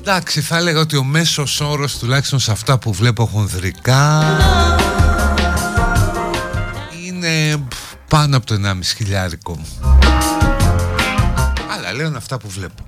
Εντάξει 0.00 0.40
θα 0.40 0.56
έλεγα 0.56 0.80
ότι 0.80 0.96
ο 0.96 1.04
μέσος 1.04 1.60
όρος 1.60 1.98
τουλάχιστον 1.98 2.38
σε 2.38 2.50
αυτά 2.50 2.78
που 2.78 2.92
βλέπω 2.92 3.26
χονδρικά 3.26 4.24
είναι 7.06 7.66
πάνω 8.08 8.36
από 8.36 8.46
το 8.46 8.54
1,5 8.54 8.78
χιλιάρικο 8.96 9.58
λέω 11.92 12.16
αυτά 12.16 12.38
που 12.38 12.48
βλέπω. 12.48 12.87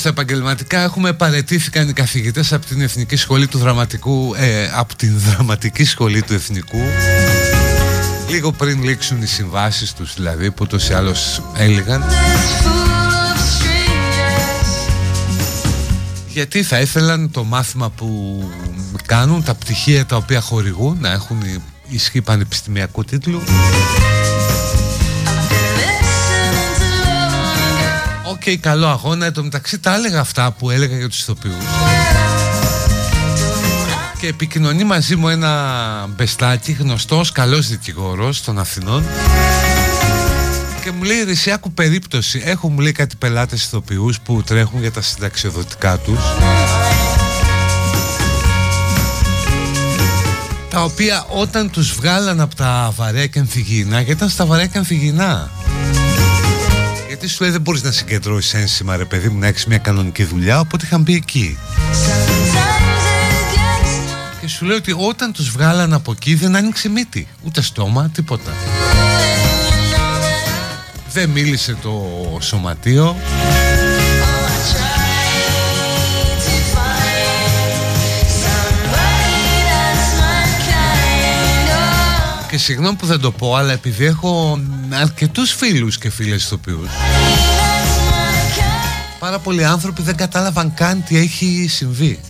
Στα 0.00 0.08
επαγγελματικά 0.08 0.80
έχουμε 0.80 1.12
παρετήθηκαν 1.12 1.88
οι 1.88 1.92
καθηγητές 1.92 2.52
από 2.52 2.66
την 2.66 2.80
Εθνική 2.80 3.16
Σχολή 3.16 3.46
του 3.46 3.58
Δραματικού 3.58 4.34
ε, 4.36 4.70
από 4.74 4.96
την 4.96 5.18
Δραματική 5.18 5.84
Σχολή 5.84 6.22
του 6.22 6.34
Εθνικού. 6.34 6.78
Λίγο 8.28 8.52
πριν 8.52 8.82
λήξουν 8.82 9.22
οι 9.22 9.26
συμβάσεις 9.26 9.92
τους 9.92 10.14
δηλαδή 10.14 10.50
που 10.50 10.66
τόσο 10.66 10.92
ή 10.92 10.96
άλλως 10.96 11.42
έλεγαν. 11.56 12.04
Γιατί 16.28 16.62
θα 16.62 16.80
ήθελαν 16.80 17.30
το 17.30 17.44
μάθημα 17.44 17.90
που 17.90 18.42
κάνουν 19.06 19.42
τα 19.44 19.54
πτυχία 19.54 20.06
τα 20.06 20.16
οποία 20.16 20.40
χορηγούν 20.40 20.98
να 21.00 21.10
έχουν 21.10 21.38
ισχύ 21.88 22.20
πανεπιστημιακού 22.20 23.04
τίτλου 23.04 23.42
OK, 28.40 28.46
okay, 28.46 28.56
καλό 28.56 28.86
αγώνα. 28.86 29.26
Εν 29.26 29.32
τω 29.32 29.42
μεταξύ 29.42 29.78
τα 29.78 29.94
έλεγα 29.94 30.20
αυτά 30.20 30.52
που 30.52 30.70
έλεγα 30.70 30.96
για 30.96 31.08
τους 31.08 31.20
ηθοποιούς. 31.20 31.64
Και 34.20 34.26
επικοινωνεί 34.26 34.84
μαζί 34.84 35.16
μου 35.16 35.28
ένα 35.28 35.52
μπεστάκι, 36.16 36.72
γνωστός, 36.72 37.32
καλός 37.32 37.68
δικηγόρος 37.68 38.42
των 38.42 38.58
Αθηνών. 38.58 39.04
Και 40.84 40.90
μου 40.90 41.02
λέει 41.02 41.24
Ρε 41.24 41.36
συ 41.36 41.48
άκου 41.48 41.72
περίπτωση. 41.72 42.42
Έχω 42.44 42.68
μου 42.68 42.80
λέει 42.80 42.92
κάτι 42.92 43.16
πελάτες 43.16 43.64
ηθοποιούς 43.64 44.20
που 44.20 44.42
τρέχουν 44.42 44.80
για 44.80 44.92
τα 44.92 45.02
συνταξιοδοτικά 45.02 45.98
τους. 45.98 46.18
Τα 50.70 50.82
οποία 50.82 51.26
όταν 51.28 51.70
τους 51.70 51.92
βγάλαν 51.92 52.40
από 52.40 52.54
τα 52.54 52.92
βαρέα 52.96 53.26
και 53.26 53.38
ανθυγιεινά, 53.38 53.96
γιατί 53.96 54.12
ήταν 54.12 54.28
στα 54.28 54.46
βαρέα 54.46 54.66
και 54.66 54.78
ανθυγιεινά 54.78 55.50
γιατί 57.20 57.34
σου 57.34 57.42
λέει 57.42 57.52
δεν 57.52 57.60
μπορείς 57.60 57.82
να 57.82 57.90
συγκεντρώσεις 57.90 58.54
ένσημα 58.54 58.96
ρε 58.96 59.04
παιδί 59.04 59.28
μου 59.28 59.38
να 59.38 59.46
έχεις 59.46 59.66
μια 59.66 59.78
κανονική 59.78 60.24
δουλειά 60.24 60.60
οπότε 60.60 60.86
είχαν 60.86 61.02
μπει 61.02 61.14
εκεί. 61.14 61.58
Και 64.40 64.48
σου 64.48 64.64
λέει 64.64 64.76
ότι 64.76 64.94
όταν 64.96 65.32
τους 65.32 65.50
βγάλαν 65.50 65.92
από 65.92 66.12
εκεί 66.12 66.34
δεν 66.34 66.56
άνοιξε 66.56 66.88
μύτη 66.88 67.28
ούτε 67.42 67.62
στόμα 67.62 68.10
τίποτα. 68.14 68.52
Δεν 71.12 71.28
μίλησε 71.28 71.76
το 71.82 72.02
σωματείο 72.40 73.16
Και 82.50 82.58
συγγνώμη 82.58 82.96
που 82.96 83.06
δεν 83.06 83.20
το 83.20 83.30
πω, 83.30 83.54
αλλά 83.54 83.72
επειδή 83.72 84.04
έχω 84.04 84.60
αρκετούς 85.00 85.52
φίλους 85.52 85.98
και 85.98 86.10
φίλες 86.10 86.44
ηθοποιούς. 86.44 86.88
Πάρα 89.18 89.38
πολλοί 89.38 89.64
άνθρωποι 89.64 90.02
δεν 90.02 90.16
κατάλαβαν 90.16 90.74
καν 90.74 91.04
τι 91.04 91.18
έχει 91.18 91.66
συμβεί. 91.68 92.20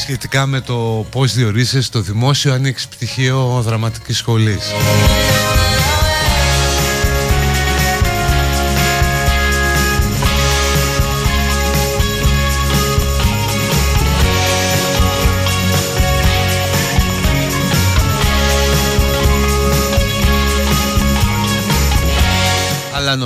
Σχετικά 0.00 0.46
με 0.46 0.60
το 0.60 1.06
πώς 1.10 1.34
διορίζεσαι 1.34 1.82
στο 1.82 2.00
δημόσιο 2.00 2.52
αν 2.52 2.64
έχεις 2.64 2.88
πτυχίο 2.88 3.62
δραματικής 3.64 4.16
σχολής 4.16 4.62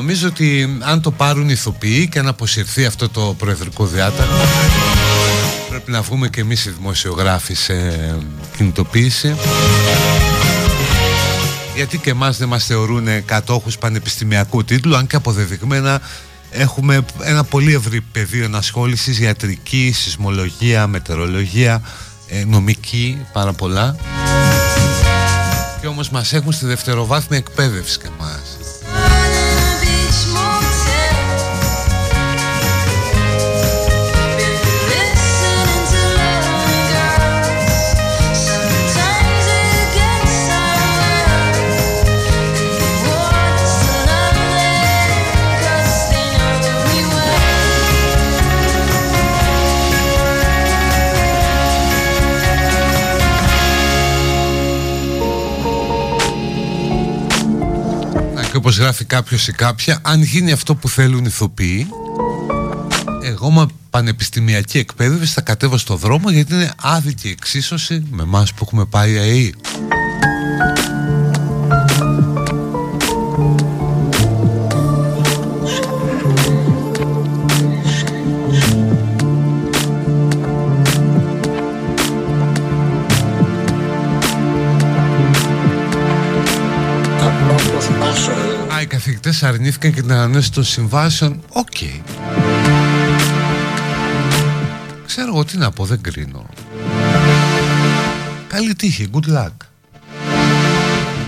νομίζω 0.09 0.29
ότι 0.29 0.79
αν 0.81 1.01
το 1.01 1.11
πάρουν 1.11 1.49
ηθοποιοί 1.49 2.09
και 2.09 2.19
αν 2.19 2.29
αποσυρθεί 2.29 2.85
αυτό 2.85 3.09
το 3.09 3.35
προεδρικό 3.39 3.87
διάταγμα 3.87 4.45
πρέπει 5.69 5.91
να 5.91 6.03
βγούμε 6.03 6.29
και 6.29 6.41
εμείς 6.41 6.65
οι 6.65 6.71
δημοσιογράφοι 6.71 7.55
σε 7.55 7.75
κινητοποίηση. 8.57 9.37
Γιατί 11.75 11.99
και 11.99 12.11
εμάς 12.11 12.39
δεν 12.39 12.49
μας 12.49 12.65
θεωρούν 12.65 13.25
κατόχους 13.25 13.79
πανεπιστημιακού 13.79 14.65
τίτλου 14.65 14.97
αν 14.97 15.07
και 15.07 15.17
αποδεδειγμένα 15.17 16.01
έχουμε 16.51 17.05
ένα 17.23 17.45
πολύ 17.45 17.75
ευρύ 17.75 18.01
πεδίο 18.01 18.45
ενασχόλησης 18.45 19.19
ιατρική, 19.19 19.93
σεισμολογία, 19.95 20.87
μετεωρολογία, 20.87 21.83
ε, 22.29 22.45
νομική, 22.45 23.27
πάρα 23.33 23.53
πολλά. 23.53 23.97
Και 25.81 25.87
όμως 25.87 26.11
μας 26.11 26.33
έχουν 26.33 26.53
στη 26.53 26.67
δευτεροβάθμια 26.67 27.39
εκπαίδευση 27.39 27.99
και 27.99 28.09
εμάς 28.19 28.58
όπως 58.59 58.79
γράφει 58.79 59.05
κάποιος 59.05 59.49
ή 59.49 59.53
κάποια 59.53 59.99
αν 60.03 60.23
γίνει 60.23 60.53
αυτό 60.53 60.75
που 60.75 60.89
θέλουν 60.89 61.21
οι 61.25 61.27
ηθοποιοί 61.27 61.89
εγώ 63.23 63.51
με 63.51 63.67
πανεπιστημιακή 63.91 64.79
εκπαίδευση 64.79 65.33
θα 65.33 65.41
κατέβω 65.41 65.77
στο 65.79 65.97
δρόμο 65.97 66.31
γιατί 66.31 66.55
είναι 66.55 66.73
άδικη 66.83 67.29
εξίσωση 67.29 68.07
με 68.11 68.23
εμάς 68.23 68.53
που 68.53 68.65
έχουμε 68.67 68.85
πάει 68.85 69.19
ΑΕΗ 69.19 69.55
καθηγητές 89.29 89.43
αρνήθηκαν 89.43 89.93
και 89.93 90.01
την 90.01 90.13
ανανέωση 90.13 90.53
των 90.53 90.65
συμβάσεων. 90.65 91.41
OK. 91.53 91.67
Okay. 91.75 92.01
Ξέρω 95.07 95.29
εγώ 95.29 95.45
τι 95.45 95.57
να 95.57 95.71
πω 95.71 95.85
δεν 95.85 96.01
κρίνω. 96.01 96.47
Καλή 98.49 98.75
τύχη, 98.75 99.09
good 99.13 99.37
luck. 99.37 99.53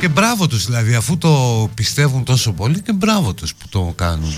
Και 0.00 0.08
μπράβο 0.08 0.46
τους 0.46 0.64
δηλαδή 0.64 0.94
αφού 0.94 1.18
το 1.18 1.68
πιστεύουν 1.74 2.24
τόσο 2.24 2.52
πολύ 2.52 2.80
Και 2.80 2.92
μπράβο 2.92 3.34
τους 3.34 3.54
που 3.54 3.68
το 3.68 3.92
κάνουν 3.96 4.34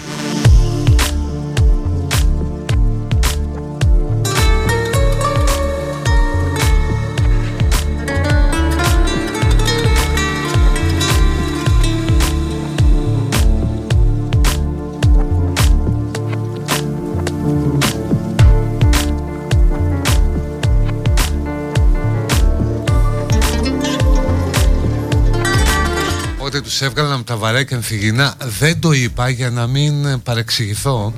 τους 26.60 26.80
έβγαλαν 26.80 27.12
από 27.12 27.24
τα 27.24 27.36
βαρέκια 27.36 27.76
αμφιγεινά 27.76 28.34
δεν 28.38 28.80
το 28.80 28.92
είπα 28.92 29.28
για 29.28 29.50
να 29.50 29.66
μην 29.66 30.22
παρεξηγηθώ. 30.22 31.14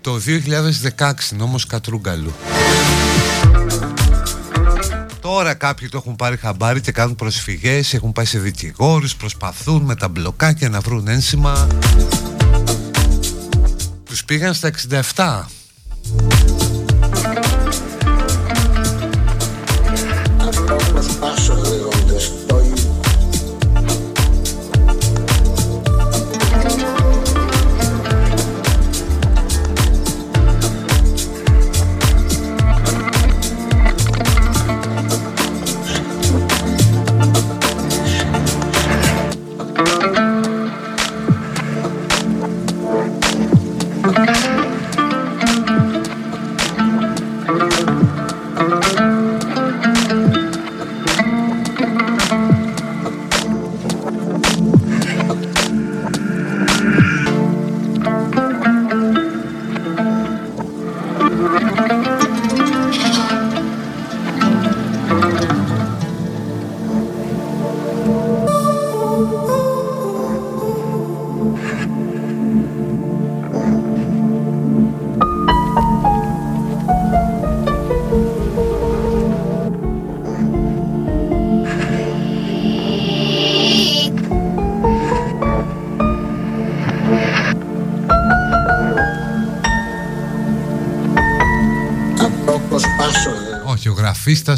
Το 0.00 0.20
2016 0.96 1.12
νόμος 1.36 1.66
Κατρούγκαλου. 1.66 2.32
Τώρα 5.20 5.54
κάποιοι 5.54 5.88
το 5.88 5.96
έχουν 5.96 6.16
πάρει 6.16 6.36
χαμπάρι 6.36 6.80
και 6.80 6.92
κάνουν 6.92 7.14
προσφυγές 7.14 7.94
Έχουν 7.94 8.12
πάει 8.12 8.24
σε 8.24 8.38
δικηγόρους, 8.38 9.16
προσπαθούν 9.16 9.82
με 9.82 9.94
τα 9.94 10.08
μπλοκάκια 10.08 10.68
να 10.68 10.80
βρουν 10.80 11.08
ένσημα. 11.08 11.66
Τους 14.04 14.24
πήγαν 14.24 14.54
στα 14.54 14.70
67 15.14 15.61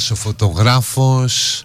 ζωγραφίστας, 0.05 0.11
ο 0.11 0.15
φωτογράφος, 0.15 1.65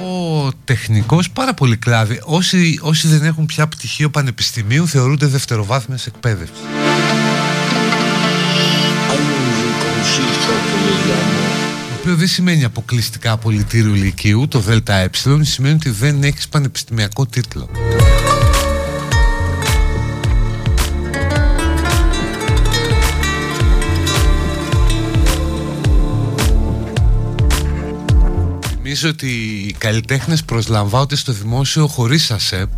ο 0.00 0.50
τεχνικός, 0.64 1.30
πάρα 1.30 1.54
πολύ 1.54 1.76
κλάδι. 1.76 2.20
Όσοι, 2.24 2.78
όσοι 2.82 3.08
δεν 3.08 3.24
έχουν 3.24 3.46
πια 3.46 3.66
πτυχίο 3.66 4.10
πανεπιστημίου 4.10 4.88
θεωρούνται 4.88 5.26
δευτεροβάθμιας 5.26 6.06
εκπαίδευσης. 6.06 6.56
Το 11.88 12.00
οποίο 12.00 12.14
δεν 12.14 12.28
σημαίνει 12.28 12.64
αποκλειστικά 12.64 13.32
απολυτήριο 13.32 13.92
λυκείου, 13.92 14.48
το 14.48 14.60
ΔΕΛΤΑ 14.60 15.08
σημαίνει 15.40 15.74
ότι 15.74 15.90
δεν 15.90 16.22
έχεις 16.22 16.48
πανεπιστημιακό 16.48 17.26
τίτλο. 17.26 17.68
Νομίζω 28.94 29.12
ότι 29.12 29.30
οι 29.68 29.72
καλλιτέχνες 29.78 30.44
προσλαμβάνονται 30.44 31.16
στο 31.16 31.32
δημόσιο 31.32 31.86
χωρίς 31.86 32.30
ΑΣΕΠ 32.30 32.68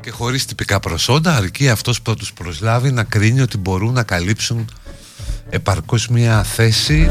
και 0.00 0.10
χωρίς 0.10 0.44
τυπικά 0.44 0.80
προσόντα 0.80 1.36
αρκεί 1.36 1.68
αυτός 1.68 2.02
που 2.02 2.10
θα 2.10 2.16
τους 2.16 2.32
προσλάβει 2.32 2.90
να 2.90 3.04
κρίνει 3.04 3.40
ότι 3.40 3.56
μπορούν 3.56 3.92
να 3.92 4.02
καλύψουν 4.02 4.70
επαρκώς 5.50 6.08
μια 6.08 6.42
θέση 6.42 7.10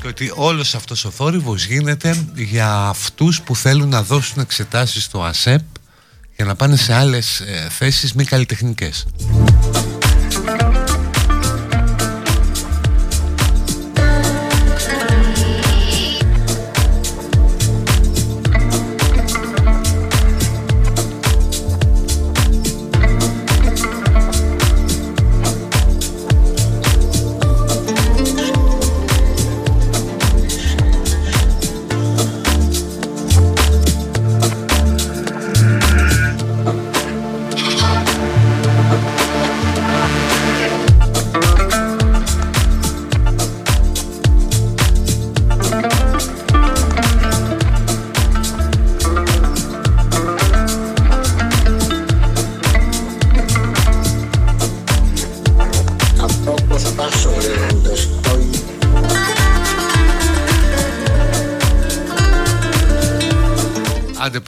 και 0.00 0.06
ότι 0.06 0.32
όλος 0.34 0.74
αυτός 0.74 1.04
ο 1.04 1.10
θόρυβος 1.10 1.64
γίνεται 1.64 2.26
για 2.34 2.74
αυτούς 2.74 3.40
που 3.40 3.56
θέλουν 3.56 3.88
να 3.88 4.02
δώσουν 4.02 4.42
εξετάσεις 4.42 5.04
στο 5.04 5.22
ΑΣΕΠ 5.22 5.62
για 6.36 6.44
να 6.44 6.54
πάνε 6.54 6.76
σε 6.76 6.94
άλλες 6.94 7.40
ε, 7.40 7.68
θέσεις 7.70 8.12
μη 8.12 8.24
καλλιτεχνικές. 8.24 9.06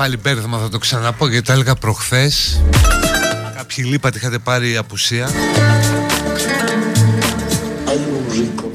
Πάλι 0.06 0.20
μπέρδεμα 0.22 0.58
θα 0.58 0.68
το 0.68 0.78
ξαναπώ 0.78 1.28
γιατί 1.28 1.46
τα 1.46 1.52
έλεγα 1.52 1.74
προχθές. 1.74 2.60
Κάποιοι 3.56 3.84
λείπατε 3.88 4.18
είχατε 4.18 4.38
πάρει 4.38 4.76
απουσία. 4.76 5.30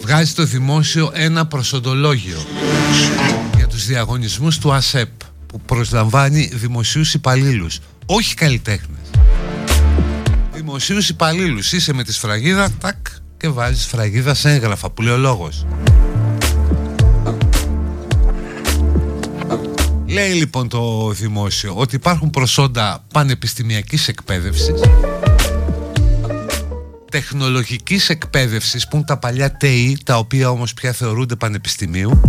Βγάζει 0.01 0.33
το 0.33 0.43
δημόσιο 0.43 1.11
ένα 1.13 1.45
προσοντολόγιο 1.45 2.37
για 3.55 3.67
τους 3.67 3.85
διαγωνισμούς 3.85 4.57
του 4.57 4.73
ΑΣΕΠ 4.73 5.09
που 5.45 5.61
προσλαμβάνει 5.61 6.49
δημοσίους 6.53 7.13
υπαλλήλους 7.13 7.79
όχι 8.05 8.35
καλλιτέχνες. 8.35 9.09
Δημοσίους 10.53 11.09
υπαλλήλους. 11.09 11.71
Είσαι 11.71 11.93
με 11.93 12.03
τη 12.03 12.13
σφραγίδα 12.13 12.69
τάκ 12.79 13.07
και 13.37 13.49
βάζεις 13.49 13.85
φραγίδα 13.85 14.33
σε 14.33 14.51
έγγραφα 14.51 14.89
που 14.89 15.01
λέει 15.01 15.13
ο 15.13 15.17
λόγος 15.17 15.65
Λέει 20.11 20.31
λοιπόν 20.31 20.67
το 20.67 21.11
δημόσιο 21.11 21.75
ότι 21.75 21.95
υπάρχουν 21.95 22.29
προσόντα 22.29 23.03
πανεπιστημιακής 23.13 24.07
εκπαίδευσης 24.07 24.81
τεχνολογικής 27.11 28.09
εκπαίδευσης 28.09 28.87
που 28.87 28.95
είναι 28.95 29.05
τα 29.05 29.17
παλιά 29.17 29.51
ΤΕΙ 29.57 29.97
τα 30.05 30.17
οποία 30.17 30.49
όμως 30.49 30.73
πια 30.73 30.91
θεωρούνται 30.91 31.35
πανεπιστημίου 31.35 32.21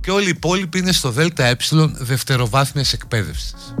και 0.00 0.10
όλοι 0.10 0.26
οι 0.26 0.28
υπόλοιποι 0.36 0.78
είναι 0.78 0.92
στο 0.92 1.10
ΔΕΛΤΑ 1.10 1.56
δευτεροβάθμιας 1.98 2.92
εκπαίδευσης. 2.92 3.74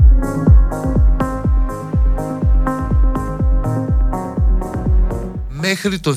Μέχρι 5.64 5.98
το 5.98 6.16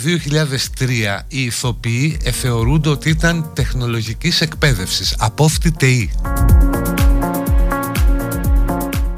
2003 0.80 0.90
οι 1.28 1.44
ηθοποιοί 1.44 2.18
εθεωρούνται 2.24 2.90
ότι 2.90 3.10
ήταν 3.10 3.52
τεχνολογικής 3.54 4.42
εκπαίδευσης, 4.42 5.18
ΤΕΙ. 5.78 6.10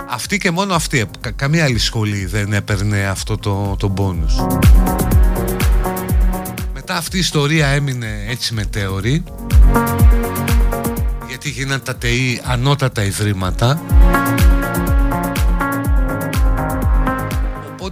Αυτή 0.10 0.38
και 0.38 0.52
μόνο 0.52 0.74
αυτή, 0.74 1.06
καμία 1.36 1.64
άλλη 1.64 1.80
σχολή 1.80 2.26
δεν 2.26 2.54
έπαιρνε 2.54 3.06
αυτό 3.06 3.38
το, 3.38 3.76
το 3.80 3.88
μπόνους. 3.88 4.36
Μετά 6.74 6.96
αυτή 6.96 7.16
η 7.16 7.20
ιστορία 7.20 7.68
έμεινε 7.68 8.26
έτσι 8.30 8.54
μετέωρη 8.54 9.24
γιατί 11.28 11.50
γίνανε 11.50 11.82
τα 11.82 11.96
ΤΕΙ 11.96 12.42
ανώτατα 12.44 13.04
ιδρύματα 13.04 13.82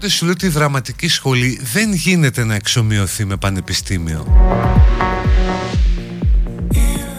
Οπότε 0.06 0.18
σου 0.18 0.26
λέω 0.26 0.34
ότι 0.34 0.46
η 0.46 0.50
δραματική 0.50 1.08
σχολή 1.08 1.60
δεν 1.74 1.94
γίνεται 1.94 2.44
να 2.44 2.56
εξομοιωθεί 2.56 3.26
με 3.26 3.38
πανεπιστήμιο. 3.38 4.26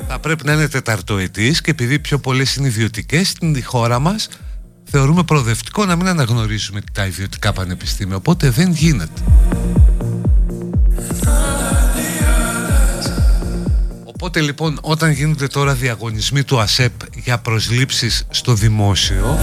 Θα 0.09 0.19
πρέπει 0.19 0.45
να 0.45 0.53
είναι 0.53 0.69
τεταρτοετής 0.69 1.61
και 1.61 1.71
επειδή 1.71 1.99
πιο 1.99 2.19
πολλές 2.19 2.57
είναι 2.57 2.67
ιδιωτικές 2.67 3.29
στην 3.29 3.65
χώρα 3.65 3.99
μας 3.99 4.29
θεωρούμε 4.85 5.23
προοδευτικό 5.23 5.85
να 5.85 5.97
μην 5.97 6.07
αναγνωρίσουμε 6.07 6.81
τα 6.93 7.07
ιδιωτικά 7.07 7.53
πανεπιστήμια. 7.53 8.17
Οπότε 8.17 8.51
δεν 8.51 8.73
γίνεται. 8.73 9.23
Οπότε 14.05 14.41
λοιπόν 14.41 14.79
όταν 14.81 15.11
γίνονται 15.11 15.47
τώρα 15.47 15.75
διαγωνισμοί 15.75 16.43
του 16.43 16.61
ΑΣΕΠ 16.61 16.93
για 17.15 17.39
προσλήψεις 17.39 18.27
στο 18.31 18.55
δημόσιο 18.55 19.39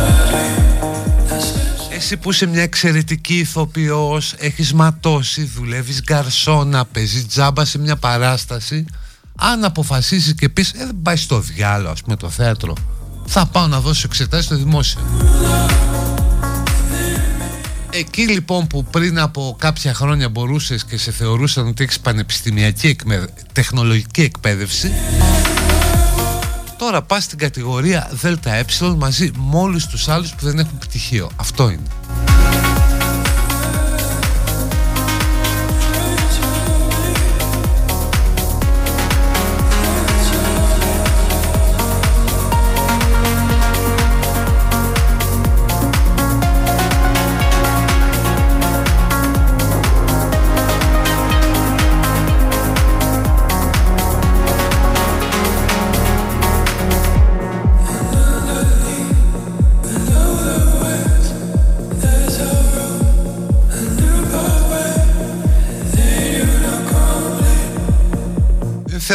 εσύ 2.04 2.18
που 2.18 2.32
είσαι 2.32 2.46
μια 2.46 2.62
εξαιρετική 2.62 3.38
ηθοποιός, 3.38 4.34
έχεις 4.38 4.74
ματώσει, 4.74 5.44
δουλεύεις 5.44 6.02
γκαρσόνα, 6.04 6.86
παίζεις 6.86 7.28
τζάμπα 7.28 7.66
σε 7.66 7.80
μια 7.80 7.96
παράσταση. 7.96 8.86
Αν 9.36 9.64
αποφασίσεις 9.64 10.34
και 10.36 10.50
πεις, 10.50 10.70
ε, 10.70 10.78
δεν 10.78 11.00
πάει 11.04 11.16
στο 11.16 11.40
διάλογο 11.40 11.92
ας 11.92 12.02
πούμε 12.02 12.16
το 12.16 12.30
θέατρο 12.30 12.76
θα 13.26 13.46
πάω 13.46 13.68
να 13.68 13.80
δώσω 13.80 14.02
εξετάσεις 14.06 14.46
στο 14.46 14.56
δημόσιο 14.56 15.02
Εκεί 17.90 18.28
λοιπόν 18.28 18.68
που 18.68 18.86
πριν 18.86 19.20
από 19.20 19.56
κάποια 19.60 19.94
χρόνια 19.94 20.30
μπορούσες 20.30 20.86
και 20.86 20.98
σε 20.98 21.12
θεωρούσαν 21.12 21.68
ότι 21.68 21.84
έχεις 21.84 22.00
πανεπιστημιακή 22.00 22.96
τεχνολογική 23.52 24.22
εκπαίδευση 24.22 24.92
Τώρα 26.84 27.02
πας 27.02 27.24
στην 27.24 27.38
κατηγορία 27.38 28.10
ΔΕΛΤΑ 28.12 28.66
μαζί 28.98 29.32
με 29.36 29.58
όλους 29.60 29.88
τους 29.88 30.08
άλλους 30.08 30.32
που 30.32 30.46
δεν 30.46 30.60
έχουν 30.60 30.78
πτυχίο. 30.78 31.32
Αυτό 31.36 31.70
είναι. 31.70 32.23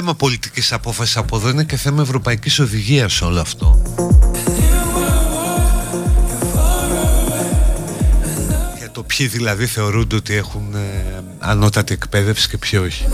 Θέμα 0.09 0.21
πολιτικής 0.21 0.73
απόφασης 0.73 1.17
από 1.17 1.37
εδώ 1.37 1.49
είναι 1.49 1.65
και 1.65 1.77
θέμα 1.77 2.03
ευρωπαϊκής 2.03 2.59
οδηγίας 2.59 3.23
όλο 3.23 3.41
αυτό 3.41 3.83
για 8.79 8.91
το 8.93 9.03
ποιοι 9.03 9.27
δηλαδή 9.27 9.67
θεωρούνται 9.67 10.17
ότι 10.17 10.35
έχουν 10.35 10.75
ε, 10.75 11.23
ανώτατη 11.39 11.93
εκπαίδευση 11.93 12.49
και 12.49 12.59
ποιοι 12.59 12.81
όχι. 12.85 13.05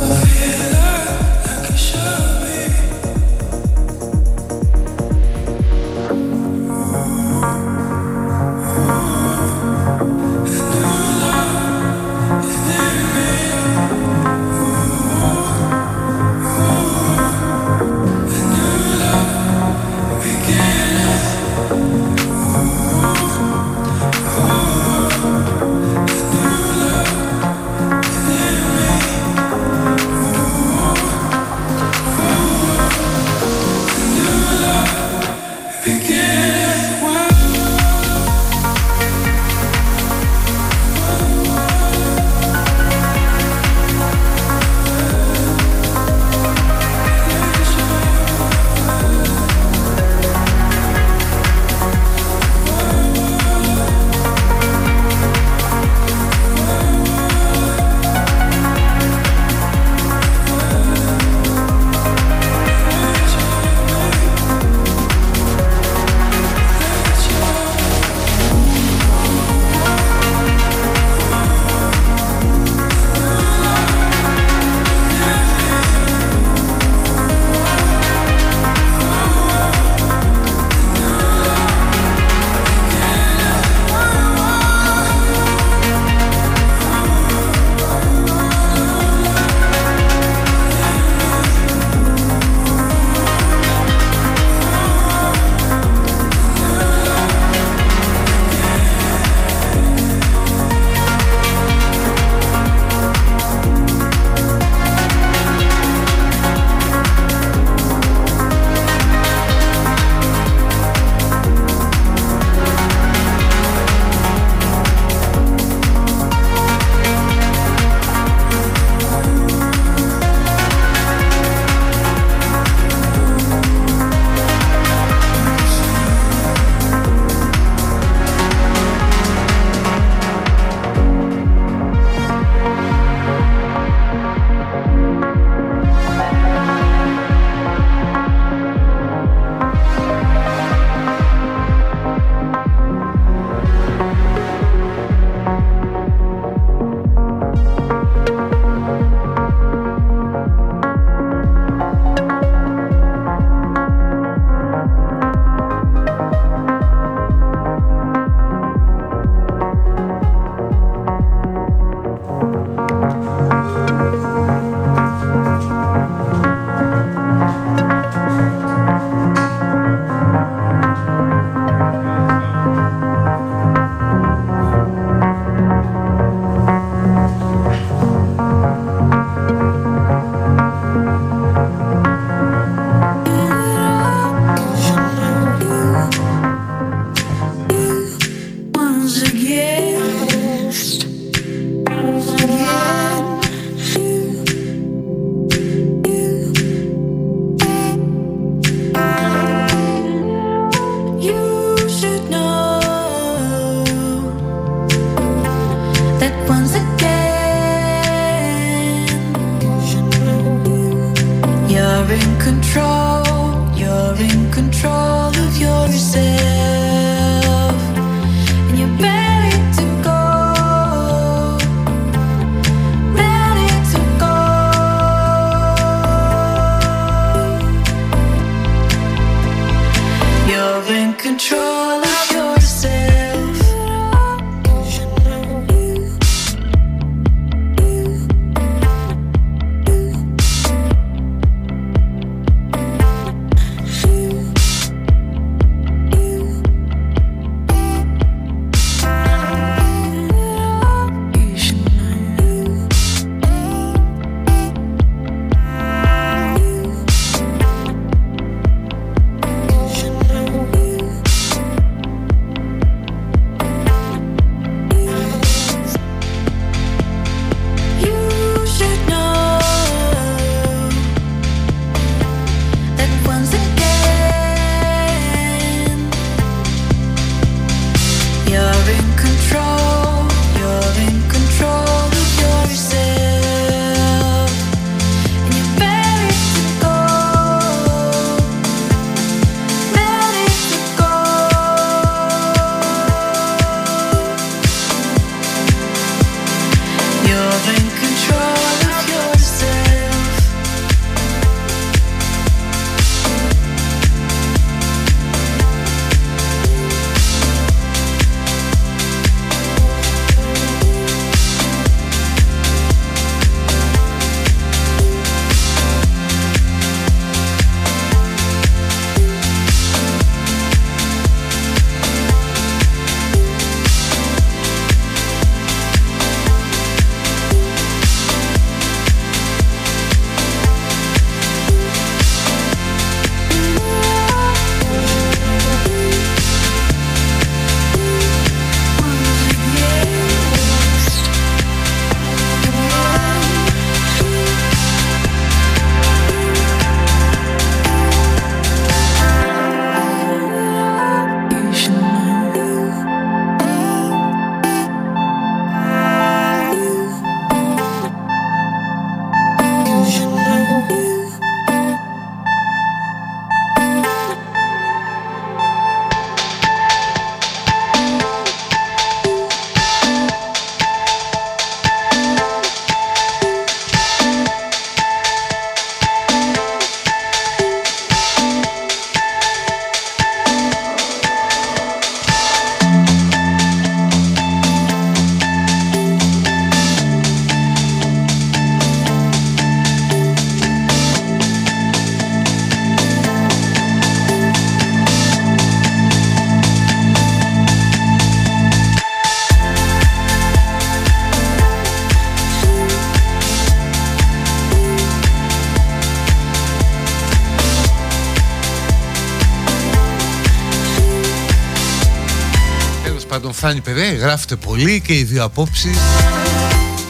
Γράφετε 414.35 414.57
πολύ 414.57 415.01
και 415.01 415.19
οι 415.19 415.23
δύο 415.23 415.45
απόψεις. 415.45 415.99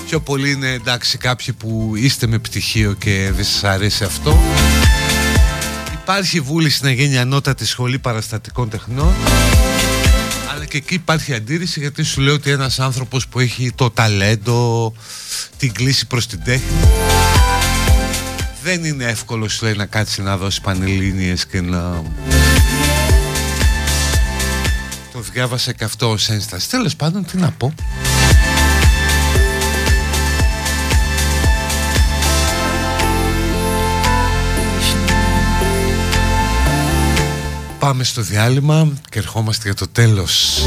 Πιο 0.08 0.20
πολύ 0.20 0.50
είναι 0.50 0.68
εντάξει 0.68 1.18
κάποιοι 1.18 1.54
που 1.54 1.92
είστε 1.96 2.26
με 2.26 2.38
πτυχίο 2.38 2.92
και 2.92 3.30
δεν 3.34 3.44
σας 3.44 3.64
αρέσει 3.64 4.04
αυτό. 4.04 4.38
Υπάρχει 5.92 6.40
βούληση 6.40 6.84
να 6.84 6.90
γίνει 6.90 7.18
ανώτατη 7.18 7.66
σχολή 7.66 7.98
παραστατικών 7.98 8.68
τεχνών. 8.68 9.14
Αλλά 10.54 10.64
και 10.64 10.76
εκεί 10.76 10.94
υπάρχει 10.94 11.34
αντίρρηση 11.34 11.80
γιατί 11.80 12.02
σου 12.02 12.20
λέω 12.20 12.34
ότι 12.34 12.50
ένας 12.50 12.80
άνθρωπος 12.80 13.28
που 13.28 13.40
έχει 13.40 13.72
το 13.74 13.90
ταλέντο, 13.90 14.92
την 15.56 15.72
κλίση 15.72 16.06
προς 16.06 16.26
την 16.26 16.40
τέχνη 16.44 16.76
δεν 18.62 18.84
είναι 18.84 19.04
εύκολο 19.04 19.48
σου 19.48 19.64
λέει 19.64 19.74
να 19.74 19.86
κάτσει 19.86 20.22
να 20.22 20.36
δώσει 20.36 20.60
πανελλήνιες 20.60 21.46
και 21.46 21.60
να... 21.60 22.02
Το 25.34 25.40
διάβασα 25.40 25.72
και 25.72 25.84
αυτό 25.84 26.10
ως 26.10 26.28
ένσταση. 26.28 26.68
Τέλος 26.68 26.96
πάντων 26.96 27.24
τι 27.24 27.36
να 27.36 27.50
πω. 27.50 27.74
Πάμε 37.78 38.04
στο 38.04 38.22
διάλειμμα 38.22 38.92
και 39.10 39.18
ερχόμαστε 39.18 39.62
για 39.64 39.74
το 39.74 39.88
τέλος. 39.88 40.62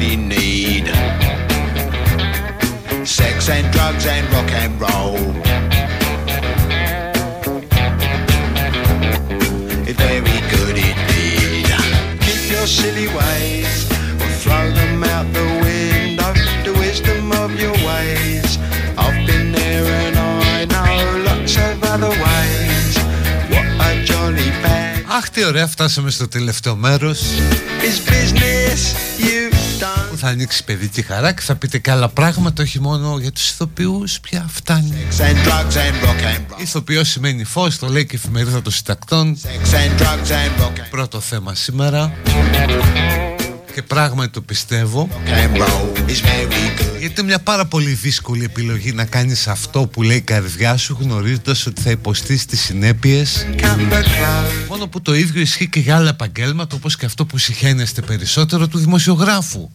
body 0.00 0.16
need 0.16 0.86
sex 3.06 3.48
and 3.48 3.72
drugs 3.72 4.06
and 4.06 4.26
rock 4.32 4.50
and 4.52 4.80
roll. 4.80 5.16
It's 9.88 9.98
very 9.98 10.40
good 10.50 10.76
indeed. 10.76 11.66
Keep 12.20 12.50
your 12.50 12.66
silly 12.66 13.08
ways 13.08 13.86
or 14.20 14.30
throw 14.42 14.70
them 14.72 15.04
out 15.04 15.32
the 15.32 15.44
window. 15.64 16.32
The 16.64 16.72
wisdom 16.78 17.32
of 17.32 17.50
your 17.60 17.76
ways. 17.88 18.58
I've 18.98 19.26
been 19.26 19.52
there 19.52 19.84
and 19.84 20.16
I 20.16 20.64
know 20.64 21.24
lots 21.24 21.56
of 21.56 21.82
other 21.84 22.10
ways. 22.10 22.98
What 23.50 23.66
a 23.86 24.04
jolly 24.04 24.50
bag. 24.62 25.04
Αχ, 25.08 25.30
τι 25.30 25.44
ωραία, 25.44 25.66
φτάσαμε 25.66 26.10
στο 26.10 26.28
τελευταίο 26.28 26.76
μέρος. 26.76 27.20
Is 27.82 27.98
business 28.10 28.80
you 29.18 29.39
που 29.39 29.39
θα 30.23 30.27
ανοίξει 30.27 30.63
παιδική 30.63 31.01
χαρά 31.01 31.33
και 31.33 31.41
θα 31.41 31.55
πείτε 31.55 31.77
και 31.77 31.91
άλλα 31.91 32.09
πράγματα 32.09 32.63
όχι 32.63 32.79
μόνο 32.79 33.17
για 33.17 33.31
τους 33.31 33.49
ηθοποιούς 33.49 34.19
πια 34.19 34.45
φτάνει 34.49 34.93
Ηθοποιός 36.57 37.09
σημαίνει 37.09 37.43
φως 37.43 37.77
το 37.77 37.87
λέει 37.87 38.05
και 38.05 38.15
η 38.15 38.19
εφημερίδα 38.23 38.61
των 38.61 38.71
συντακτών. 38.71 39.37
Πρώτο 40.89 41.19
θέμα 41.19 41.55
σήμερα 41.55 42.13
και 43.73 43.81
πράγματι 43.81 44.29
το 44.29 44.41
πιστεύω. 44.41 45.07
Γιατί 46.99 47.21
είναι 47.21 47.27
μια 47.27 47.39
πάρα 47.39 47.65
πολύ 47.65 47.91
δύσκολη 47.91 48.43
επιλογή 48.43 48.91
να 48.91 49.05
κάνεις 49.05 49.47
αυτό 49.47 49.87
που 49.87 50.03
λέει 50.03 50.17
η 50.17 50.21
καρδιά 50.21 50.77
σου 50.77 50.97
γνωρίζοντας 50.99 51.65
ότι 51.65 51.81
θα 51.81 51.89
υποστείς 51.89 52.45
τις 52.45 52.61
συνέπειες. 52.61 53.47
Μόνο 54.69 54.87
που 54.87 55.01
το 55.01 55.15
ίδιο 55.15 55.41
ισχύει 55.41 55.69
και 55.69 55.79
για 55.79 55.95
άλλα 55.95 56.09
επαγγέλματα 56.09 56.75
όπως 56.75 56.97
και 56.97 57.05
αυτό 57.05 57.25
που 57.25 57.37
συχαίνεστε 57.37 58.01
περισσότερο 58.01 58.67
του 58.67 58.77
δημοσιογράφου 58.77 59.69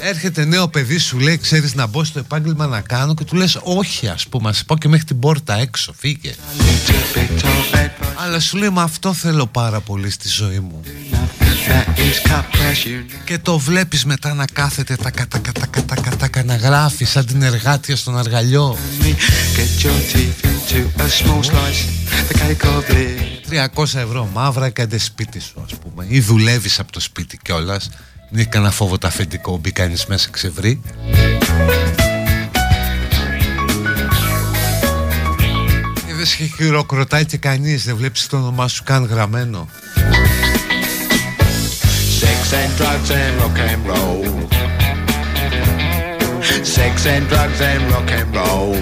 Έρχεται 0.00 0.44
νέο 0.44 0.68
παιδί 0.68 0.98
σου 0.98 1.18
λέει 1.18 1.38
ξέρεις 1.38 1.74
να 1.74 1.86
μπω 1.86 2.04
στο 2.04 2.18
επάγγελμα 2.18 2.66
να 2.66 2.80
κάνω 2.80 3.14
και 3.14 3.24
του 3.24 3.36
λες 3.36 3.58
όχι 3.62 4.08
ας 4.08 4.26
πούμε 4.26 4.48
ας 4.48 4.64
πω 4.64 4.76
και 4.76 4.88
μέχρι 4.88 5.04
την 5.06 5.18
πόρτα 5.18 5.54
έξω 5.58 5.94
φύγε. 5.98 6.34
Αλλά 8.24 8.40
σου 8.40 8.56
λέει 8.56 8.68
μα 8.68 8.82
αυτό 8.82 9.12
θέλω 9.12 9.46
πάρα 9.46 9.80
πολύ 9.80 10.10
στη 10.10 10.28
ζωή 10.28 10.58
μου 10.58 10.82
και 13.24 13.38
το 13.38 13.58
βλέπεις 13.58 14.04
μετά 14.04 14.34
να 14.34 14.44
κάθεται 14.52 14.96
τα 14.96 15.10
κατα 15.10 15.38
κατα 15.38 15.66
κατα 15.66 16.28
κατα 16.28 16.44
να 16.44 16.56
γράφει 16.56 17.04
σαν 17.04 17.26
την 17.26 17.42
εργάτια 17.42 17.96
στον 17.96 18.18
αργαλιό 18.18 18.76
300 23.50 23.82
ευρώ 23.82 24.28
μαύρα 24.32 24.70
κάντε 24.70 24.98
σπίτι 24.98 25.40
σου 25.40 25.62
ας 25.64 25.74
πούμε 25.74 26.06
ή 26.08 26.20
δουλεύεις 26.20 26.78
από 26.78 26.92
το 26.92 27.00
σπίτι 27.00 27.38
κιόλας 27.42 27.90
μην 28.30 28.40
έχει 28.40 28.48
κανένα 28.48 28.70
φόβο 28.70 28.98
το 28.98 29.06
αφεντικό 29.06 29.56
μπει 29.56 29.72
κάνεις 29.72 30.06
μέσα 30.06 30.28
ξεβρί 30.30 30.80
Δεν 36.16 36.26
σε 36.26 36.44
χειροκροτάει 36.44 37.24
και 37.24 37.36
κανείς 37.36 37.84
Δεν 37.84 37.96
βλέπεις 37.96 38.26
το 38.26 38.36
όνομά 38.36 38.68
σου 38.68 38.82
καν 38.84 39.04
γραμμένο 39.04 39.68
Sex 42.20 42.52
and 42.62 42.72
drugs 42.78 43.10
and 43.10 43.34
rock 43.40 43.58
and 43.70 43.82
roll. 43.90 44.24
Sex 46.74 47.06
and 47.06 47.24
drugs 47.28 47.60
and 47.60 47.82
rock 47.92 48.10
and 48.18 48.28
roll. 48.38 48.74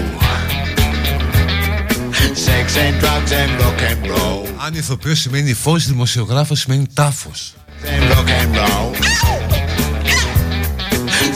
Sex 2.45 2.77
and 2.77 2.95
drugs 3.01 3.31
and 3.41 3.51
rock 3.61 3.81
and 3.89 4.07
roll. 4.07 4.44
Αν 4.57 4.73
ηθοποιός 4.73 5.19
σημαίνει 5.19 5.53
φως, 5.53 5.85
δημοσιογράφος 5.87 6.59
σημαίνει 6.59 6.85
τάφος. 6.93 7.53
And 7.83 8.13
rock 8.13 8.29
and 8.41 8.55
roll. 8.55 8.89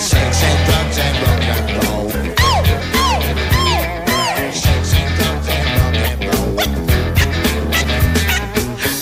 Sex 0.10 0.34
and 0.50 0.60
drugs 0.68 0.98
and 1.06 1.18
rock 1.24 1.46
and 1.56 1.70
roll. 1.78 2.08
Sex 4.64 4.84
and 5.00 5.12
drugs 5.18 5.48
and 5.58 5.70
rock 5.78 5.98
and 6.10 6.22
roll. 6.28 6.56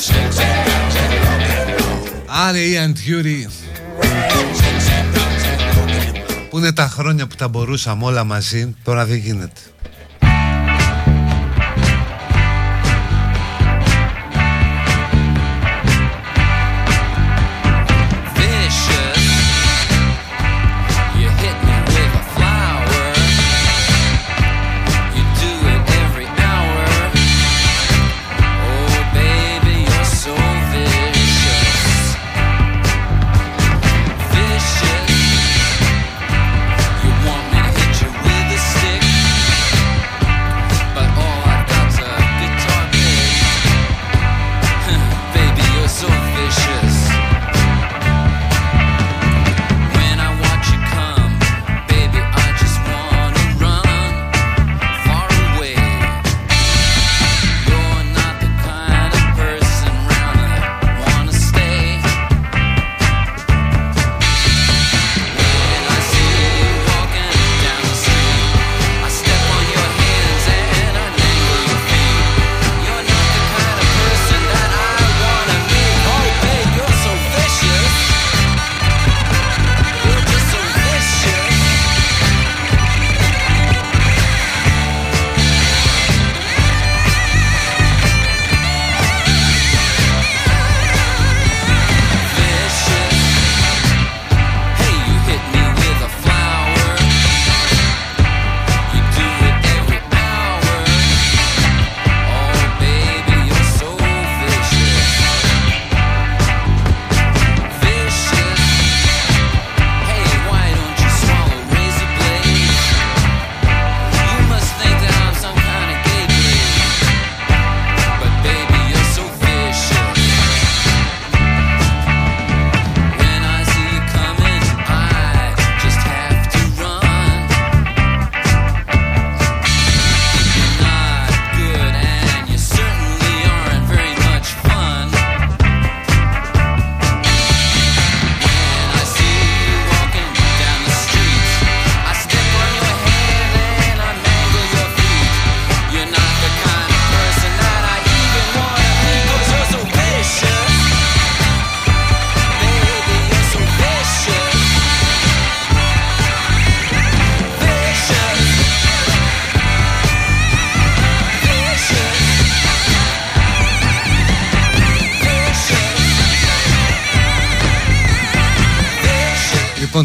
Sex 0.08 0.38
and 0.48 0.60
drugs 0.68 0.96
and 1.04 1.16
rock 1.26 1.46
and 1.60 1.70
roll. 1.80 2.26
Άρε 2.48 2.60
η 2.60 2.78
Αντιούρη 2.78 3.50
Πού 6.50 6.58
είναι 6.58 6.72
τα 6.74 6.88
χρόνια 6.88 7.28
που 7.28 7.36
τα 7.36 7.48
μπορούσαμε 7.48 8.06
όλα 8.06 8.24
μαζί 8.24 8.76
Τώρα 8.84 9.06
δεν 9.06 9.18
γίνεται 9.18 9.62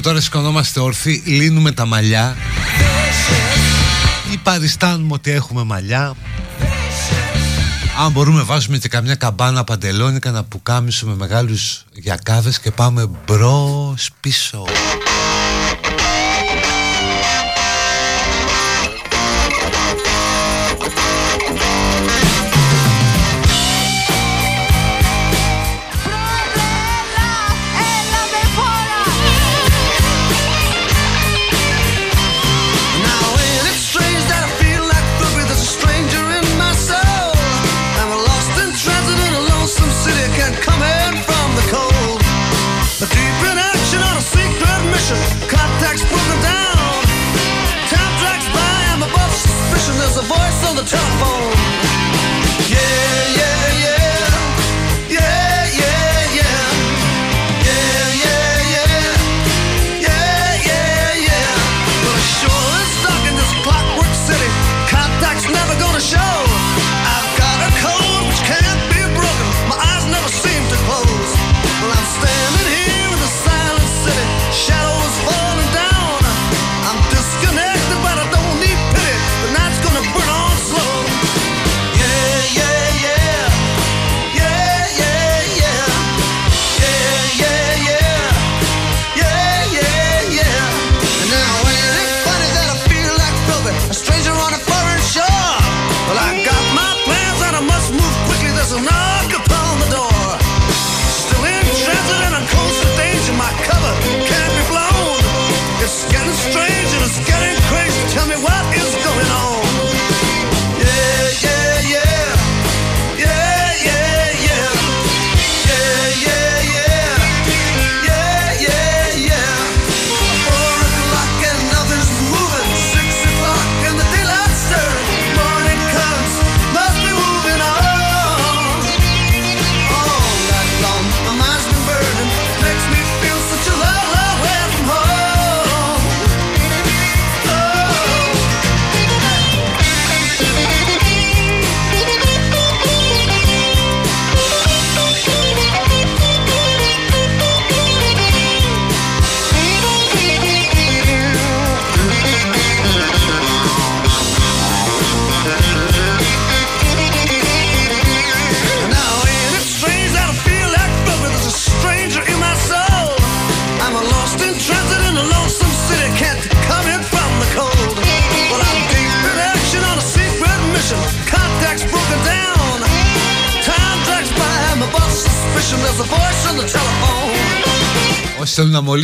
τώρα 0.02 0.20
σηκωνόμαστε 0.20 0.80
όρθιοι 0.80 1.22
Λύνουμε 1.26 1.72
τα 1.72 1.86
μαλλιά. 1.86 2.36
Ή 4.32 4.36
παριστάνουμε 4.36 5.12
ότι 5.12 5.30
έχουμε 5.30 5.64
μαλλιά. 5.64 6.14
Αν 8.04 8.12
μπορούμε 8.12 8.42
βάζουμε 8.42 8.78
και 8.78 8.88
καμιά 8.88 9.14
καμπάνα 9.14 9.64
παντελόνικα 9.64 10.30
Να 10.30 10.44
πουκάμισουμε 10.44 11.14
μεγάλους 11.14 11.84
γιακάδες 11.92 12.60
Και 12.60 12.70
πάμε 12.70 13.08
μπρος 13.26 14.10
πίσω 14.20 14.64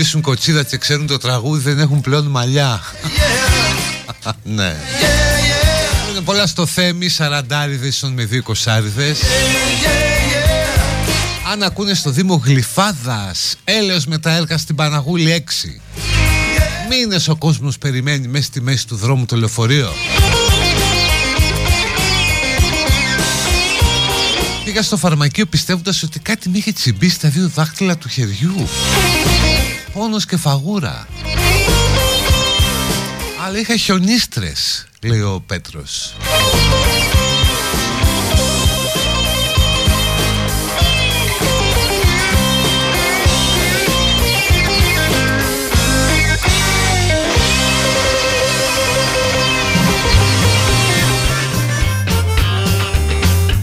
θέλουν 0.09 0.21
να 0.21 0.21
μολύσουν 0.21 0.21
κοτσίδα 0.21 0.63
και 0.63 0.77
ξέρουν 0.77 1.07
το 1.07 1.19
τραγούδι 1.19 1.63
δεν 1.63 1.79
έχουν 1.79 2.01
πλέον 2.01 2.27
μαλλιά. 2.27 2.81
ναι. 4.43 4.77
Είναι 6.11 6.21
πολλά 6.25 6.47
στο 6.47 6.67
θέμη, 6.67 7.09
σαραντάριδες 7.09 8.11
με 8.15 8.25
δύο 8.25 8.43
κοσάριδες. 8.43 9.21
Αν 11.53 11.63
ακούνε 11.63 11.95
στο 11.95 12.11
Δήμο 12.11 12.43
Γλυφάδας, 12.45 13.57
έλεος 13.65 14.07
με 14.07 14.19
τα 14.19 14.31
έργα 14.31 14.59
στην 14.59 14.75
Παναγούλη 14.75 15.45
6. 15.47 15.81
Μήνες 16.89 17.29
ο 17.29 17.37
κόσμος 17.37 17.79
περιμένει 17.79 18.29
μέσα 18.29 18.45
στη 18.45 18.61
μέση 18.61 18.87
του 18.87 18.97
δρόμου 18.97 19.25
το 19.25 19.37
λεωφορείο. 19.37 19.93
Πήγα 24.65 24.83
στο 24.83 24.97
φαρμακείο 24.97 25.47
πιστεύοντας 25.47 26.03
ότι 26.03 26.19
κάτι 26.19 26.49
με 26.49 26.59
είχε 26.59 26.73
τσιμπήσει 26.73 27.21
τα 27.21 27.29
δύο 27.29 27.51
δάχτυλα 27.55 27.97
του 27.99 28.09
χεριού 28.09 28.69
πόνος 29.99 30.25
και 30.25 30.37
φαγούρα. 30.37 31.07
Αλλά 33.47 33.59
είχα 33.59 33.77
χιονίστρες 33.77 34.87
λέει 35.03 35.20
ο 35.20 35.43
Πέτρος. 35.47 36.15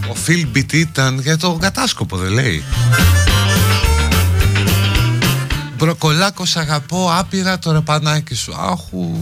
Ο 0.10 0.14
Φιλ 0.14 0.48
ήταν 0.74 1.20
για 1.20 1.38
το 1.38 1.58
κατάσκοπο 1.62 2.18
δεν 2.18 2.32
λέει 2.32 2.64
Μπροκολάκος 5.78 6.56
αγαπώ 6.56 7.10
άπειρα 7.12 7.60
το 7.60 7.72
ρεπανάκι 7.72 8.36
σου. 8.36 8.54
Άχου 8.56 9.18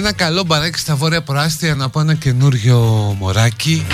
ένα 0.00 0.12
καλό 0.12 0.42
μπαράκι 0.44 0.78
στα 0.78 0.94
Βόρεια 0.96 1.22
Προάστια 1.22 1.74
να 1.74 1.88
πω 1.88 2.00
ένα 2.00 2.14
καινούριο 2.14 2.78
μωράκι. 3.18 3.86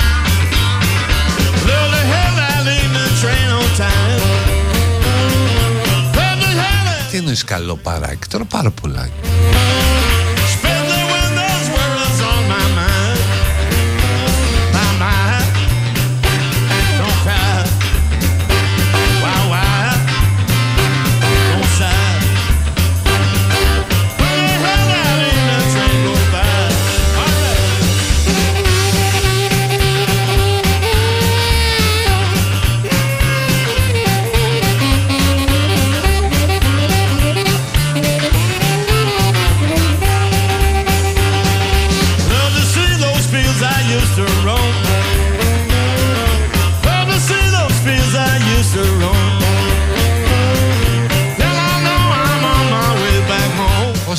Τι 7.10 7.16
εννοείς 7.16 7.44
καλό 7.44 7.76
παράκι, 7.76 8.28
τώρα 8.28 8.44
πάρα 8.44 8.70
πολλά. 8.70 9.08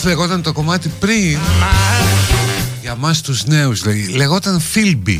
Λεγόταν 0.08 0.42
το 0.42 0.54
κομμάτι 0.54 0.92
πριν. 1.00 1.40
Για 2.82 2.96
μας 2.96 3.22
τους 3.22 3.46
νέους 3.46 3.84
Λεγόταν 4.16 4.62
Philby. 4.74 5.20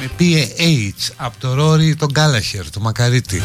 Με 0.00 0.10
PAH 0.18 1.12
Από 1.16 1.36
το 1.38 1.54
Ρόρι 1.54 1.94
τον 1.94 2.08
Γκάλαχερ 2.10 2.70
Το 2.70 2.80
Μακαρίτη 2.80 3.42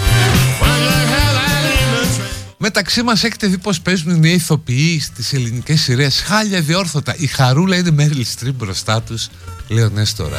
Μεταξύ 2.58 3.04
μας 3.04 3.24
έχετε 3.24 3.48
δει 3.48 3.58
πως 3.58 3.82
παίζουν 3.82 4.24
οι 4.24 4.32
ηθοποιοί 4.32 5.00
στις 5.00 5.34
ελληνικές 5.34 5.82
σειρές. 5.82 6.24
Χάλια 6.26 6.62
διόρθωτα. 6.62 7.16
Η 7.18 7.28
Χαρούλα 7.28 7.76
είναι 7.76 7.92
Μέριλ 7.92 8.26
Στριμ 8.26 8.56
μπροστά 8.56 9.02
τους 9.02 9.30
Λέω 9.68 9.90
ναι 9.90 10.04
τώρα. 10.18 10.38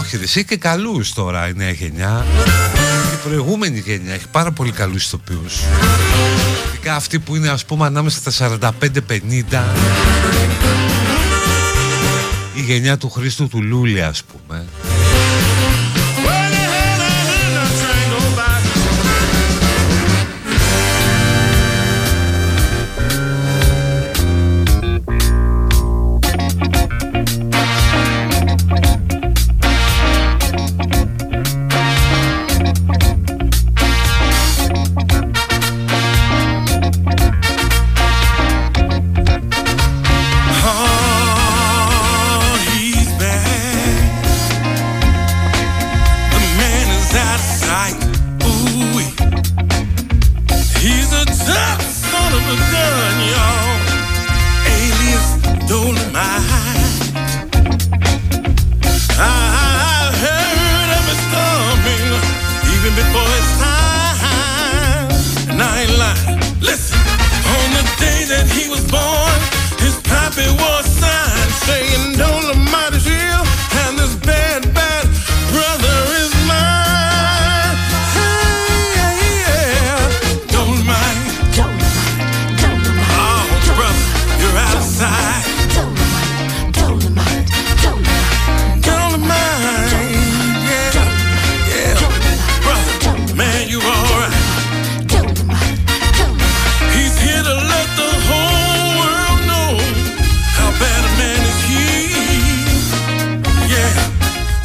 Όχι 0.00 0.16
ρε 0.16 0.42
και 0.42 0.56
καλούς 0.56 1.12
τώρα 1.12 1.48
η 1.48 1.52
νέα 1.54 1.70
γενιά. 1.70 2.26
Η 3.12 3.28
προηγούμενη 3.28 3.78
γενιά 3.78 4.14
έχει 4.14 4.28
πάρα 4.30 4.52
πολύ 4.52 4.72
καλούς 4.72 5.04
ηθοποιούς 5.04 5.60
Ειδικά 6.88 7.02
αυτοί 7.02 7.18
που 7.18 7.36
είναι 7.36 7.48
ας 7.48 7.64
πούμε 7.64 7.86
ανάμεσα 7.86 8.30
στα 8.30 8.58
45-50 8.60 8.70
Η 12.54 12.60
γενιά 12.60 12.96
του 12.96 13.10
Χρήστου 13.10 13.48
του 13.48 13.62
Λούλη 13.62 14.02
ας 14.02 14.22
πούμε 14.24 14.64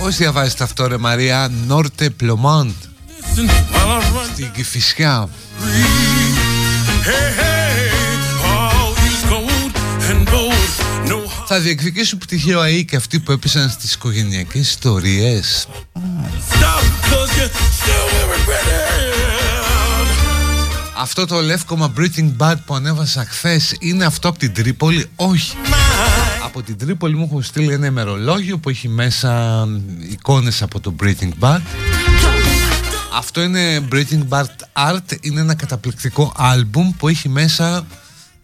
διαβάζετε 0.09 0.63
αυτό 0.63 0.88
ρε 0.88 0.97
Μαρία; 0.97 1.51
Νόρτε 1.67 2.09
Πλωμάντ. 2.09 2.71
Στην 4.34 4.51
Κηφισιά 4.51 5.30
Θα 11.47 11.59
διεκδικήσουν 11.59 12.19
πτυχίο 12.19 12.59
ΑΕ 12.59 12.81
και 12.81 12.95
αυτοί 12.95 13.19
που 13.19 13.31
έπεσαν 13.31 13.69
στις 13.69 13.93
οικογενειακές 13.93 14.69
ιστορίες. 14.69 15.67
Αυτό 20.97 21.25
το 21.25 21.41
λεύκομα 21.41 21.93
Breathing 21.97 22.31
Bad 22.38 22.55
που 22.65 22.75
ανέβασα 22.75 23.25
χθες 23.30 23.75
είναι 23.80 24.05
αυτό 24.05 24.27
από 24.27 24.39
την 24.39 24.53
Τρίπολη; 24.53 25.09
Όχι 25.15 25.55
από 26.55 26.63
την 26.63 26.77
Τρίπολη 26.77 27.15
μου 27.15 27.23
έχουν 27.23 27.43
στείλει 27.43 27.73
ένα 27.73 27.85
ημερολόγιο 27.85 28.57
που 28.57 28.69
έχει 28.69 28.88
μέσα 28.88 29.63
εικόνες 30.09 30.61
από 30.61 30.80
το 30.80 30.95
Breathing 31.03 31.31
Bad. 31.39 31.59
Αυτό 33.13 33.41
είναι 33.41 33.88
Breathing 33.91 34.27
Bad 34.30 34.45
Art. 34.73 35.17
Είναι 35.21 35.39
ένα 35.39 35.55
καταπληκτικό 35.55 36.34
άλμπουμ 36.35 36.91
που 36.97 37.07
έχει 37.07 37.30
μέσα 37.30 37.85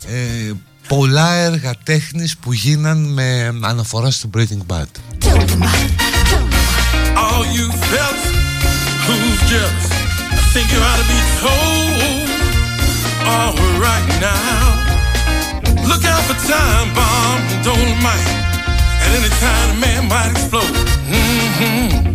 ε, 0.07 0.51
πολλά 0.87 1.33
έργα 1.33 1.73
τέχνης 1.83 2.37
που 2.37 2.53
γίναν 2.53 3.13
με 3.13 3.57
αναφορά 3.61 4.11
στο 4.11 4.29
Breathing 4.37 4.65
Bad. 4.67 4.89
All 7.25 7.45
you 7.57 7.67
fellas 7.89 8.23
who's 9.05 9.39
jealous 9.51 9.87
I 10.31 10.41
think 10.53 10.67
you 10.73 10.79
ought 10.89 10.99
to 11.01 11.07
be 11.15 11.21
told. 11.43 12.29
All 13.33 13.55
right 13.85 14.07
now 14.29 14.88
Look 15.87 16.03
out 16.05 16.23
for 16.27 16.37
time 16.47 16.93
bomb 16.93 17.39
and 17.53 17.63
dynamite. 17.63 18.27
At 19.03 19.11
any 19.15 19.31
time, 19.39 19.67
a 19.71 19.79
man 19.79 20.07
might 20.09 20.31
explode. 20.31 20.73
Mm-hmm. 21.07 22.09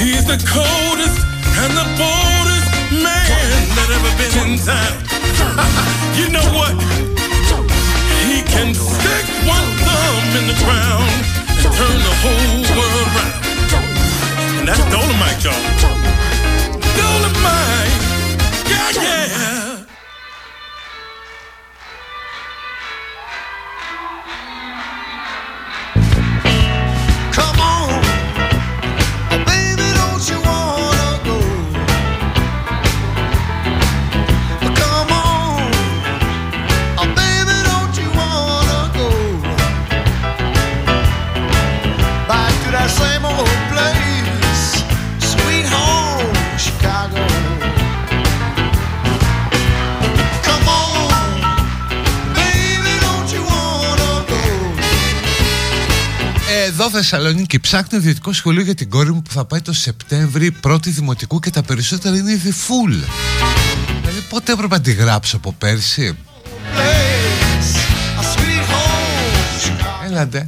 He's 0.00 0.24
the 0.26 0.38
coldest 0.48 1.18
and 1.62 1.72
the 1.76 1.86
boldest 2.00 2.68
man 2.90 3.60
that 3.76 3.88
ever 3.92 4.12
been 4.18 4.34
in 4.42 4.58
town. 4.58 4.94
you 6.18 6.26
know 6.32 6.46
what? 6.56 6.74
He 8.26 8.42
can 8.42 8.74
stick 8.74 9.26
one 9.46 9.68
thumb 9.84 10.24
in 10.38 10.44
the 10.48 10.58
ground 10.64 11.10
and 11.58 11.68
turn 11.74 11.98
the 12.02 12.16
whole 12.22 12.62
world 12.76 13.08
around. 13.14 13.42
And 14.58 14.68
that's 14.68 14.84
Dolomite, 14.90 15.42
y'all. 15.44 15.58
Dolomite. 16.96 17.94
Yeah, 18.70 19.02
yeah. 19.02 19.41
Εδώ 56.82 56.90
Θεσσαλονίκη 56.90 57.60
ψάχνω 57.60 57.98
ιδιωτικό 57.98 58.32
σχολείο 58.32 58.62
για 58.62 58.74
την 58.74 58.90
κόρη 58.90 59.12
μου 59.12 59.22
που 59.22 59.30
θα 59.30 59.44
πάει 59.44 59.60
το 59.60 59.72
Σεπτέμβρη 59.72 60.50
πρώτη 60.50 60.90
δημοτικού 60.90 61.38
και 61.38 61.50
τα 61.50 61.62
περισσότερα 61.62 62.16
είναι 62.16 62.32
ήδη 62.32 62.52
full. 62.52 63.04
Δηλαδή 64.00 64.20
Πότε 64.28 64.52
έπρεπε 64.52 64.74
να 64.74 64.80
τη 64.80 64.92
γράψω 64.92 65.36
από 65.36 65.52
πέρσι; 65.52 66.16
Έλατε. 70.06 70.46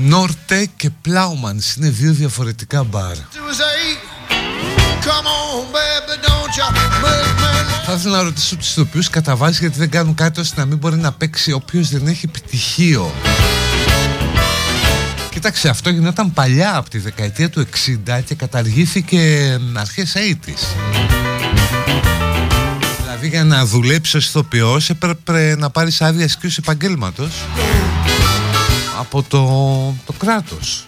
Νόρτε 0.00 0.68
και 0.76 0.90
Πλάουμανς 0.90 1.74
είναι 1.74 1.88
δύο 1.88 2.12
διαφορετικά 2.12 2.84
μπαρ. 2.84 3.16
Θα 7.86 7.92
ήθελα 7.92 8.16
να 8.16 8.22
ρωτήσω 8.22 8.56
τους 8.56 8.70
ηθοποιούς 8.70 9.10
κατά 9.10 9.36
βάση 9.36 9.58
γιατί 9.60 9.78
δεν 9.78 9.90
κάνουν 9.90 10.14
κάτι 10.14 10.40
ώστε 10.40 10.60
να 10.60 10.66
μην 10.66 10.78
μπορεί 10.78 10.96
να 10.96 11.12
παίξει 11.12 11.52
όποιος 11.52 11.88
δεν 11.88 12.06
έχει 12.06 12.26
πτυχίο 12.26 13.12
Κοίταξε, 15.30 15.68
αυτό 15.68 15.90
γινόταν 15.90 16.32
παλιά 16.32 16.76
από 16.76 16.90
τη 16.90 16.98
δεκαετία 16.98 17.50
του 17.50 17.66
60 18.08 18.20
και 18.24 18.34
καταργήθηκε 18.34 19.58
αρχές 19.74 20.12
80's. 20.16 20.76
Δηλαδή 23.02 23.28
για 23.28 23.44
να 23.44 23.66
δουλέψεις 23.66 24.14
ως 24.14 24.26
ηθοποιός 24.26 24.90
έπρεπε 24.90 25.56
να 25.58 25.70
πάρεις 25.70 26.02
άδεια 26.02 26.24
ασκήσεως 26.24 26.58
επαγγέλματος 26.58 27.30
από 28.98 29.22
το, 29.22 29.44
το 30.06 30.12
κράτος. 30.18 30.86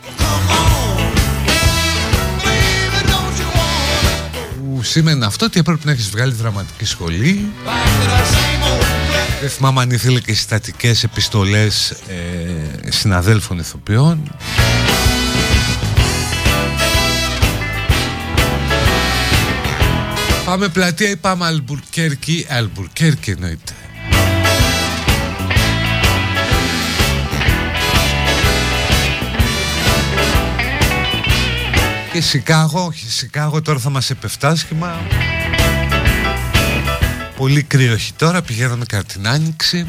Που 4.56 4.82
σήμαινε 4.82 5.26
αυτό 5.26 5.44
ότι 5.44 5.58
έπρεπε 5.58 5.80
να 5.84 5.92
έχεις 5.92 6.10
βγάλει 6.10 6.32
δραματική 6.32 6.84
σχολή 6.84 7.52
δεν 9.42 9.50
θυμάμαι 9.50 9.80
αν 9.80 9.90
ήθελε 9.90 10.20
και 10.20 10.34
συστατικές 10.34 11.04
επιστολές 11.04 11.90
ε, 11.90 12.90
συναδέλφων 12.90 13.58
ηθοποιών. 13.58 14.36
Πάμε 20.44 20.68
πλατεία 20.68 21.10
ή 21.10 21.16
πάμε 21.16 21.46
Αλμπουρκέρκι 21.46 22.46
Αλμπουρκέρκι 22.48 23.30
εννοείται. 23.30 23.72
Και 32.12 32.20
Σικάγο, 32.20 32.84
όχι 32.84 33.10
Σικάγο 33.10 33.62
τώρα 33.62 33.78
θα 33.78 33.90
μας 33.90 34.10
επεφτάσχημα 34.10 35.00
Πολύ 37.42 37.62
κρύο 37.62 37.92
έχει 37.92 38.12
τώρα, 38.12 38.42
πηγαίναμε 38.42 38.84
κατά 38.84 39.04
την 39.04 39.28
Άνοιξη. 39.28 39.86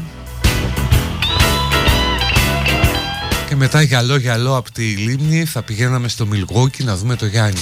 Και 3.48 3.56
μετά 3.56 3.82
γυαλό 3.82 4.16
γυαλό 4.16 4.56
από 4.56 4.72
τη 4.72 4.82
Λίμνη 4.82 5.44
θα 5.44 5.62
πηγαίναμε 5.62 6.08
στο 6.08 6.26
Μιλγόκι 6.26 6.84
να 6.84 6.96
δούμε 6.96 7.16
το 7.16 7.26
Γιάννη 7.26 7.60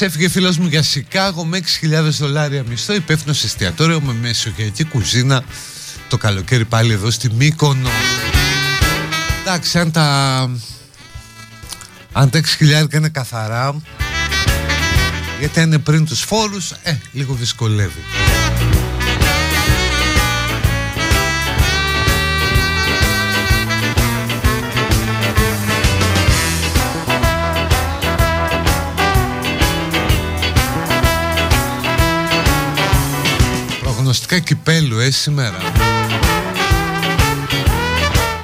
Χθε 0.00 0.08
έφυγε 0.08 0.28
φίλος 0.28 0.58
μου 0.58 0.66
για 0.66 0.82
Σικάγο 0.82 1.44
με 1.44 1.60
6.000 1.82 2.02
δολάρια 2.02 2.64
μισθό, 2.68 2.94
υπεύθυνος 2.94 3.44
εστιατόριο 3.44 4.00
με 4.00 4.12
μεσογειακή 4.12 4.84
κουζίνα 4.84 5.44
το 6.08 6.16
καλοκαίρι 6.16 6.64
πάλι 6.64 6.92
εδώ 6.92 7.10
στη 7.10 7.30
Μύκονο. 7.32 7.88
Εντάξει, 9.40 9.78
αν 9.78 9.90
τα. 9.90 10.40
Αν 12.12 12.30
τα 12.30 12.40
6.000 12.58 12.92
είναι 12.94 13.08
καθαρά, 13.08 13.80
γιατί 15.38 15.60
αν 15.60 15.66
είναι 15.66 15.78
πριν 15.78 16.06
τους 16.06 16.20
φόρους, 16.20 16.70
ε, 16.82 16.98
λίγο 17.12 17.34
δυσκολεύει. 17.34 18.00
Προγνωστικά 34.30 34.54
κυπέλου, 34.54 34.98
ε, 34.98 35.10
σήμερα. 35.10 35.56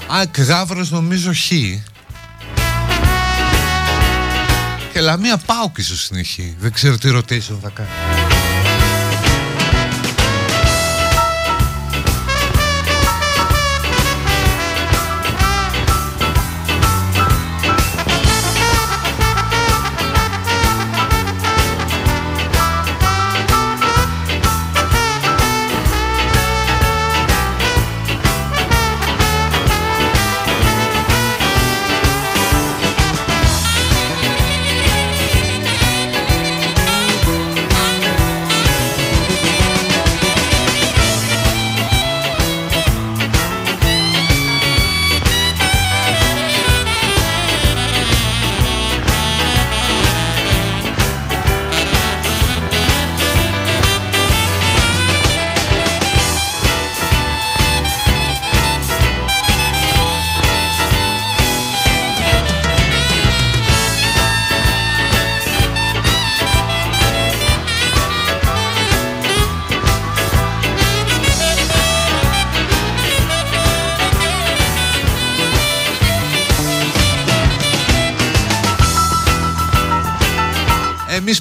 Α, 0.07 0.43
Γάβρος 0.43 0.91
νομίζω 0.91 1.33
χ. 1.33 1.49
Και 4.93 5.01
Λαμία 5.01 5.37
πάω 5.37 5.71
και 5.71 5.81
ίσως 5.81 6.09
είναι 6.09 6.23
χ. 6.23 6.39
Δεν 6.59 6.73
ξέρω 6.73 6.99
τι 6.99 7.09
rotation 7.13 7.59
θα 7.63 7.71
κάνει. 7.75 8.26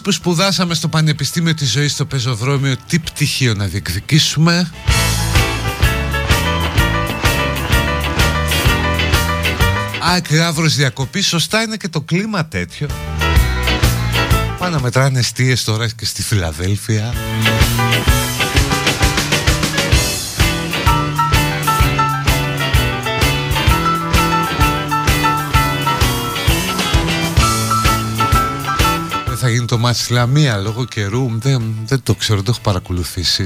Που 0.05 0.11
σπουδάσαμε 0.11 0.73
στο 0.73 0.87
Πανεπιστήμιο 0.87 1.53
της 1.53 1.71
Ζωής 1.71 1.91
στο 1.91 2.05
πεζοδρόμιο 2.05 2.75
τι 2.87 2.99
πτυχίο 2.99 3.53
να 3.53 3.65
διεκδικήσουμε. 3.65 4.71
Άκρη 10.15 10.39
αύρος 10.39 10.75
διακοπή, 10.75 11.21
σωστά 11.21 11.61
είναι 11.61 11.77
και 11.77 11.87
το 11.87 12.01
κλίμα 12.01 12.45
τέτοιο. 12.45 12.87
Πάνε 14.59 14.75
να 14.75 14.81
μετράνε 14.81 15.19
αιστείες 15.19 15.63
τώρα 15.63 15.89
και 15.89 16.05
στη 16.05 16.21
Φιλαδέλφια 16.21 17.13
Δεν 29.55 29.63
θα 29.63 29.69
γίνει 29.69 29.79
το 29.79 29.87
μάτς 29.87 30.09
Λαμία 30.09 30.57
λόγω 30.57 30.85
καιρού 30.85 31.39
δεν, 31.39 31.75
δεν 31.85 32.03
το 32.03 32.15
ξέρω, 32.15 32.35
δεν 32.35 32.45
το 32.45 32.51
έχω 32.51 32.61
παρακολουθήσει 32.61 33.43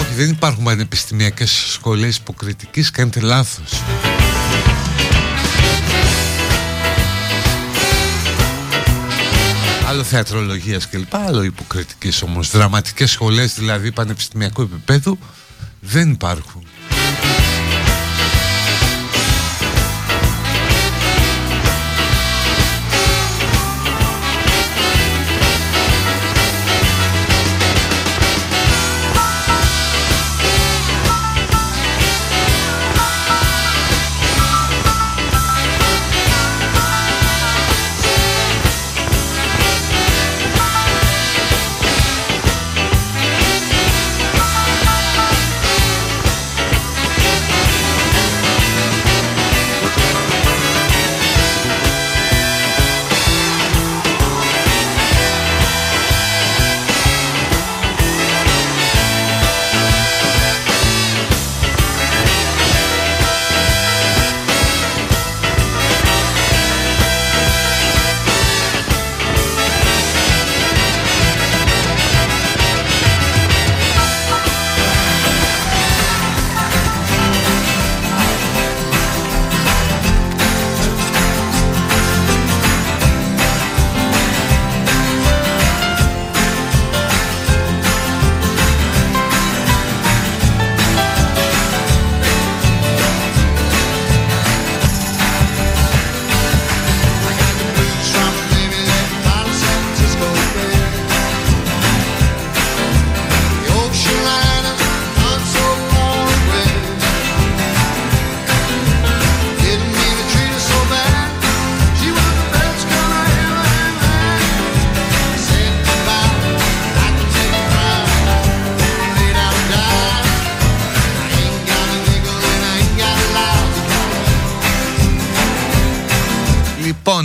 Όχι 0.00 0.14
δεν 0.16 0.30
υπάρχουν 0.30 0.64
πανεπιστημιακές 0.64 1.50
σχολές 1.50 2.16
υποκριτικής 2.16 2.90
Κάνετε 2.90 3.20
λάθος 3.20 3.82
Άλλο 9.88 10.02
θεατρολογίας 10.02 10.88
κλπ. 10.88 11.14
Άλλο 11.14 11.42
υποκριτικής 11.42 12.22
όμως. 12.22 12.50
Δραματικές 12.50 13.10
σχολές 13.10 13.54
δηλαδή 13.54 13.92
πανεπιστημιακού 13.92 14.62
επίπεδου 14.62 15.18
δεν 15.80 16.10
υπάρχουν. 16.10 16.66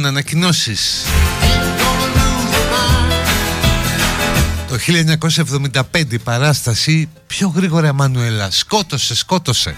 Ανακοινώσεις. 0.06 1.04
Το 4.68 4.78
1975 5.92 6.12
η 6.12 6.20
παράσταση 6.20 7.10
πιο 7.28 7.54
γρήγορα 7.56 7.88
Εμμανουέλα 7.88 8.52
Σκότωσε, 8.52 9.16
σκότωσε. 9.16 9.76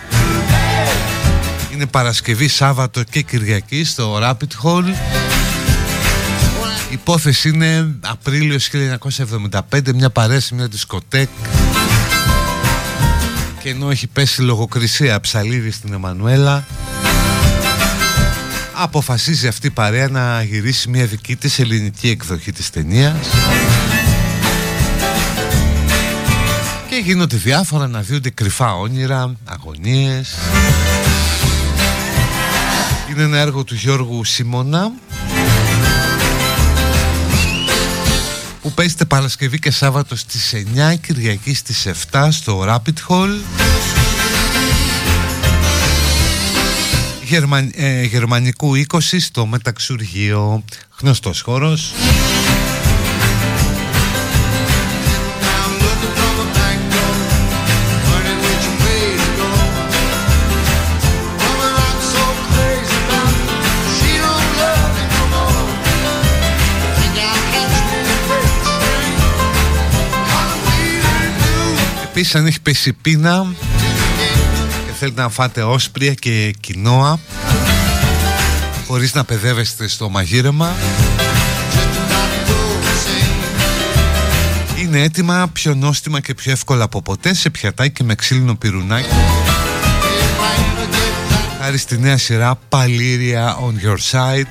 Είναι 1.73 1.85
Παρασκευή, 1.85 2.47
Σάββατο 2.47 3.03
και 3.03 3.21
Κυριακή 3.21 3.83
στο 3.83 4.19
Rapid 4.21 4.63
Hall. 4.63 4.85
Η 6.89 6.93
υπόθεση 6.93 7.49
είναι 7.49 7.95
Απρίλιος 8.01 8.69
1975 9.69 9.93
Μια 9.95 10.09
παρέση, 10.09 10.55
μια 10.55 10.67
δισκοτέκ. 10.67 11.29
Και 13.63 13.69
ενώ 13.69 13.89
έχει 13.89 14.07
πέσει 14.07 14.41
λογοκρισία 14.41 15.19
ψαλίδι 15.19 15.71
στην 15.71 15.93
Εμμανουέλα 15.93 16.65
αποφασίζει 18.73 19.47
αυτή 19.47 19.67
η 19.67 19.69
παρέα 19.71 20.07
να 20.07 20.43
γυρίσει 20.43 20.89
μια 20.89 21.05
δική 21.05 21.35
της 21.35 21.59
ελληνική 21.59 22.09
εκδοχή 22.09 22.51
της 22.51 22.69
ταινίας. 22.69 23.27
και 26.89 26.95
γίνονται 26.95 27.37
διάφορα 27.37 27.87
να 27.87 28.01
διούνται 28.01 28.29
κρυφά 28.29 28.73
όνειρα, 28.73 29.35
αγωνίες 29.45 30.35
είναι 33.13 33.23
ένα 33.23 33.37
έργο 33.37 33.63
του 33.63 33.75
Γιώργου 33.75 34.23
Σιμώνα 34.23 34.91
που 38.61 38.71
παίζεται 38.71 39.05
Παρασκευή 39.05 39.59
και 39.59 39.71
Σάββατο 39.71 40.15
στις 40.15 40.53
9 40.53 40.95
Κυριακή 41.01 41.53
στις 41.53 41.87
7 42.11 42.27
στο 42.31 42.65
Rapid 42.67 43.07
Hall 43.07 43.29
Γερμα... 47.33 47.69
ε, 47.73 48.03
γερμανικού 48.03 48.71
20 48.91 48.99
στο 49.19 49.45
μεταξουργείο. 49.45 50.63
Γνωστός 50.99 51.41
χώρος. 51.41 51.93
Επίσης 72.03 72.35
αν 72.35 72.45
έχει 72.45 72.61
πέσει 72.61 72.93
πείνα 72.93 73.45
θέλετε 75.05 75.21
να 75.21 75.29
φάτε 75.29 75.63
όσπρια 75.63 76.13
και 76.13 76.55
κοινόα 76.59 77.19
χωρίς 78.87 79.13
να 79.13 79.23
παιδεύεστε 79.23 79.87
στο 79.87 80.09
μαγείρεμα. 80.09 80.75
Είναι 84.79 85.01
έτοιμα 85.01 85.49
πιο 85.53 85.75
νόστιμα 85.75 86.19
και 86.19 86.33
πιο 86.33 86.51
εύκολα 86.51 86.83
από 86.83 87.01
ποτέ 87.01 87.33
σε 87.33 87.49
πιατάκι 87.49 88.03
με 88.03 88.15
ξύλινο 88.15 88.55
πυρουνάκι. 88.55 89.07
Χάρη 91.61 91.77
στη 91.77 91.99
νέα 91.99 92.17
σειρά 92.17 92.59
Παλήρια 92.69 93.57
on 93.57 93.85
your 93.85 93.97
side. 94.11 94.47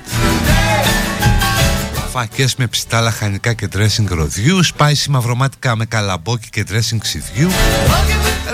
Φακές 2.11 2.55
με 2.55 2.67
ψητά 2.67 3.01
λαχανικά 3.01 3.53
και 3.53 3.67
dressing 3.75 4.07
ροδιού 4.07 4.63
σπάιση 4.63 5.09
μαυρομάτικα 5.09 5.75
με 5.75 5.85
καλαμπόκι 5.85 6.49
και 6.49 6.65
dressing 6.69 6.97
ξυδιού 6.99 7.49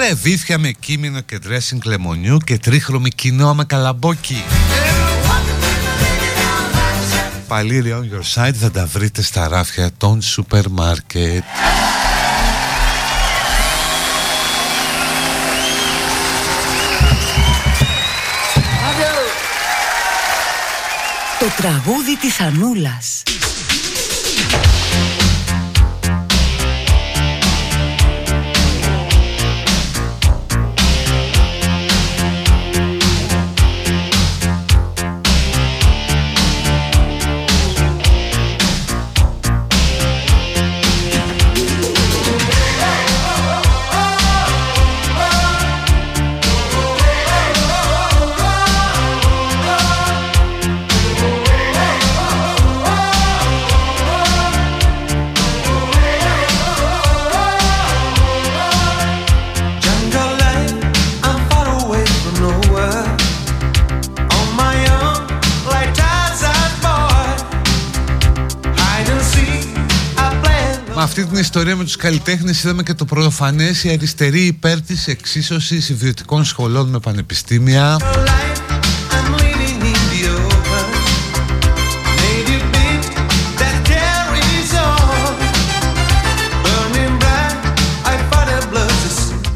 Ρεβίθια 0.07 0.57
με 0.57 0.71
κείμενο 0.71 1.21
και 1.21 1.39
dressing 1.47 1.80
λεμονιού 1.84 2.38
και 2.38 2.57
τρίχρωμη 2.57 3.09
κοινό 3.09 3.53
με 3.53 3.63
καλαμπόκι. 3.63 4.43
Παλήρια 7.47 7.99
on 7.99 8.03
your 8.03 8.47
side 8.47 8.53
θα 8.53 8.71
τα 8.71 8.85
βρείτε 8.85 9.21
στα 9.21 9.47
ράφια 9.47 9.89
των 9.97 10.21
σούπερ 10.21 10.69
μάρκετ. 10.69 11.43
Το 21.39 21.45
τραγούδι 21.57 22.17
της 22.21 22.39
Ανούλας 22.39 23.23
αυτή 71.20 71.32
την 71.32 71.41
ιστορία 71.41 71.76
με 71.76 71.84
τους 71.84 71.96
καλλιτέχνες 71.96 72.64
είδαμε 72.64 72.84
και 72.84 72.94
το 72.94 73.06
πρωτοφανές 73.06 73.84
η 73.84 73.90
αριστερή 73.90 74.46
υπέρ 74.46 74.82
της 74.82 75.08
εξίσωσης 75.08 75.90
ιδιωτικών 75.90 76.46
σχολών 76.46 76.90
με 76.90 77.00
πανεπιστήμια. 77.00 77.98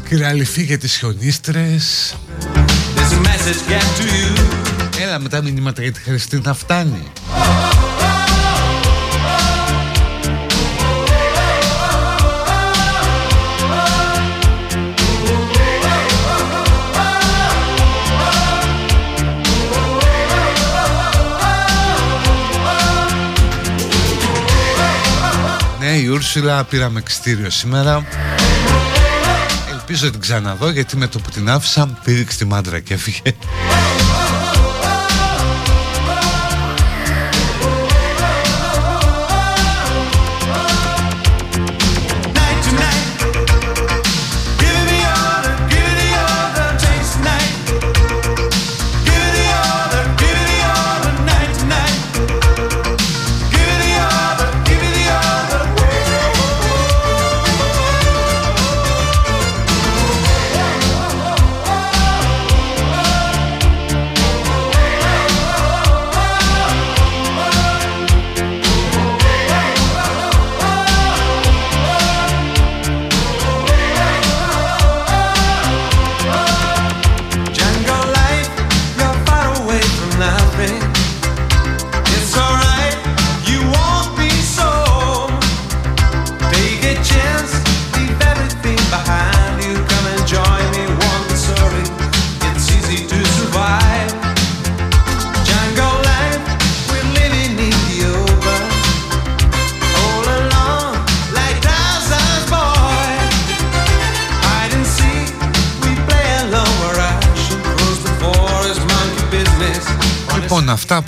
Κυραλυφή 0.08 0.62
για 0.62 0.78
τις 0.78 0.96
χιονίστρες. 0.96 2.14
Έλα 5.00 5.18
με 5.18 5.28
τα 5.28 5.42
μηνύματα 5.42 5.82
για 5.82 5.92
τη 5.92 6.00
Χριστίνα 6.00 6.54
φτάνει. 6.54 6.90
Ναι 6.90 7.74
η 7.80 7.83
Ούρσουλα 26.14 26.64
πήραμε 26.64 26.98
εξτήριο 26.98 27.50
σήμερα. 27.50 28.06
Ελπίζω 29.72 30.10
την 30.10 30.20
ξαναδώ 30.20 30.70
γιατί 30.70 30.96
με 30.96 31.06
το 31.06 31.18
που 31.18 31.30
την 31.30 31.50
άφησα 31.50 31.98
πήδηξε 32.04 32.38
τη 32.38 32.44
μάντρα 32.44 32.80
και 32.80 32.94
έφυγε 32.94 33.20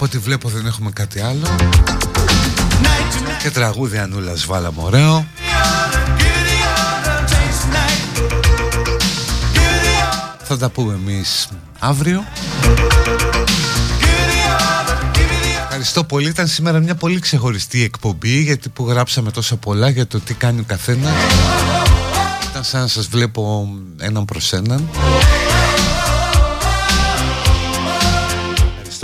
ό,τι 0.07 0.19
βλέπω 0.19 0.49
δεν 0.49 0.66
έχουμε 0.66 0.91
κάτι 0.91 1.20
άλλο. 1.20 1.47
Και 3.43 3.51
τραγούδι 3.51 3.99
Ανούλας 3.99 4.47
βάλαμε 4.47 4.83
ωραίο 4.83 5.27
Θα 10.43 10.59
τα 10.59 10.69
πούμε 10.69 10.95
εμείς 10.95 11.49
αύριο. 11.78 12.24
Ευχαριστώ 15.62 16.05
πολύ. 16.05 16.28
Ήταν 16.28 16.47
σήμερα 16.47 16.78
μια 16.78 16.95
πολύ 16.95 17.19
ξεχωριστή 17.19 17.83
εκπομπή 17.83 18.41
Γιατί 18.41 18.69
που 18.69 18.89
γράψαμε 18.89 19.31
τόσα 19.31 19.57
πολλά 19.57 19.89
για 19.89 20.07
το 20.07 20.20
τι 20.20 20.35
κάνει 20.35 20.61
ο 20.61 20.65
καθένας. 20.66 21.12
Ήταν 22.51 22.65
σαν 22.65 22.81
να 22.81 22.87
σας 22.87 23.07
βλέπω 23.07 23.69
έναν 23.99 24.24
προς 24.24 24.53
έναν 24.53 24.89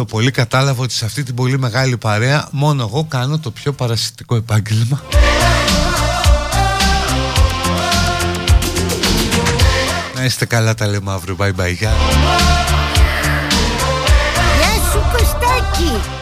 Το 0.02 0.08
πολύ 0.08 0.30
κατάλαβα 0.30 0.82
ότι 0.82 0.92
σε 0.92 1.04
αυτή 1.04 1.22
την 1.22 1.34
πολύ 1.34 1.58
μεγάλη 1.58 1.96
παρέα 1.96 2.48
μόνο 2.50 2.82
εγώ 2.82 3.04
κάνω 3.04 3.38
το 3.38 3.50
πιο 3.50 3.72
παρασιτικό 3.72 4.34
επάγγελμα. 4.36 5.02
Να 10.14 10.24
είστε 10.24 10.44
καλά 10.44 10.74
τα 10.74 10.86
λέμε 10.86 11.12
αύριο. 11.12 11.36
Bye 11.38 11.52
bye. 11.60 11.72
Γεια 11.78 11.92
σου 14.92 15.02
Κωστάκη. 15.12 16.21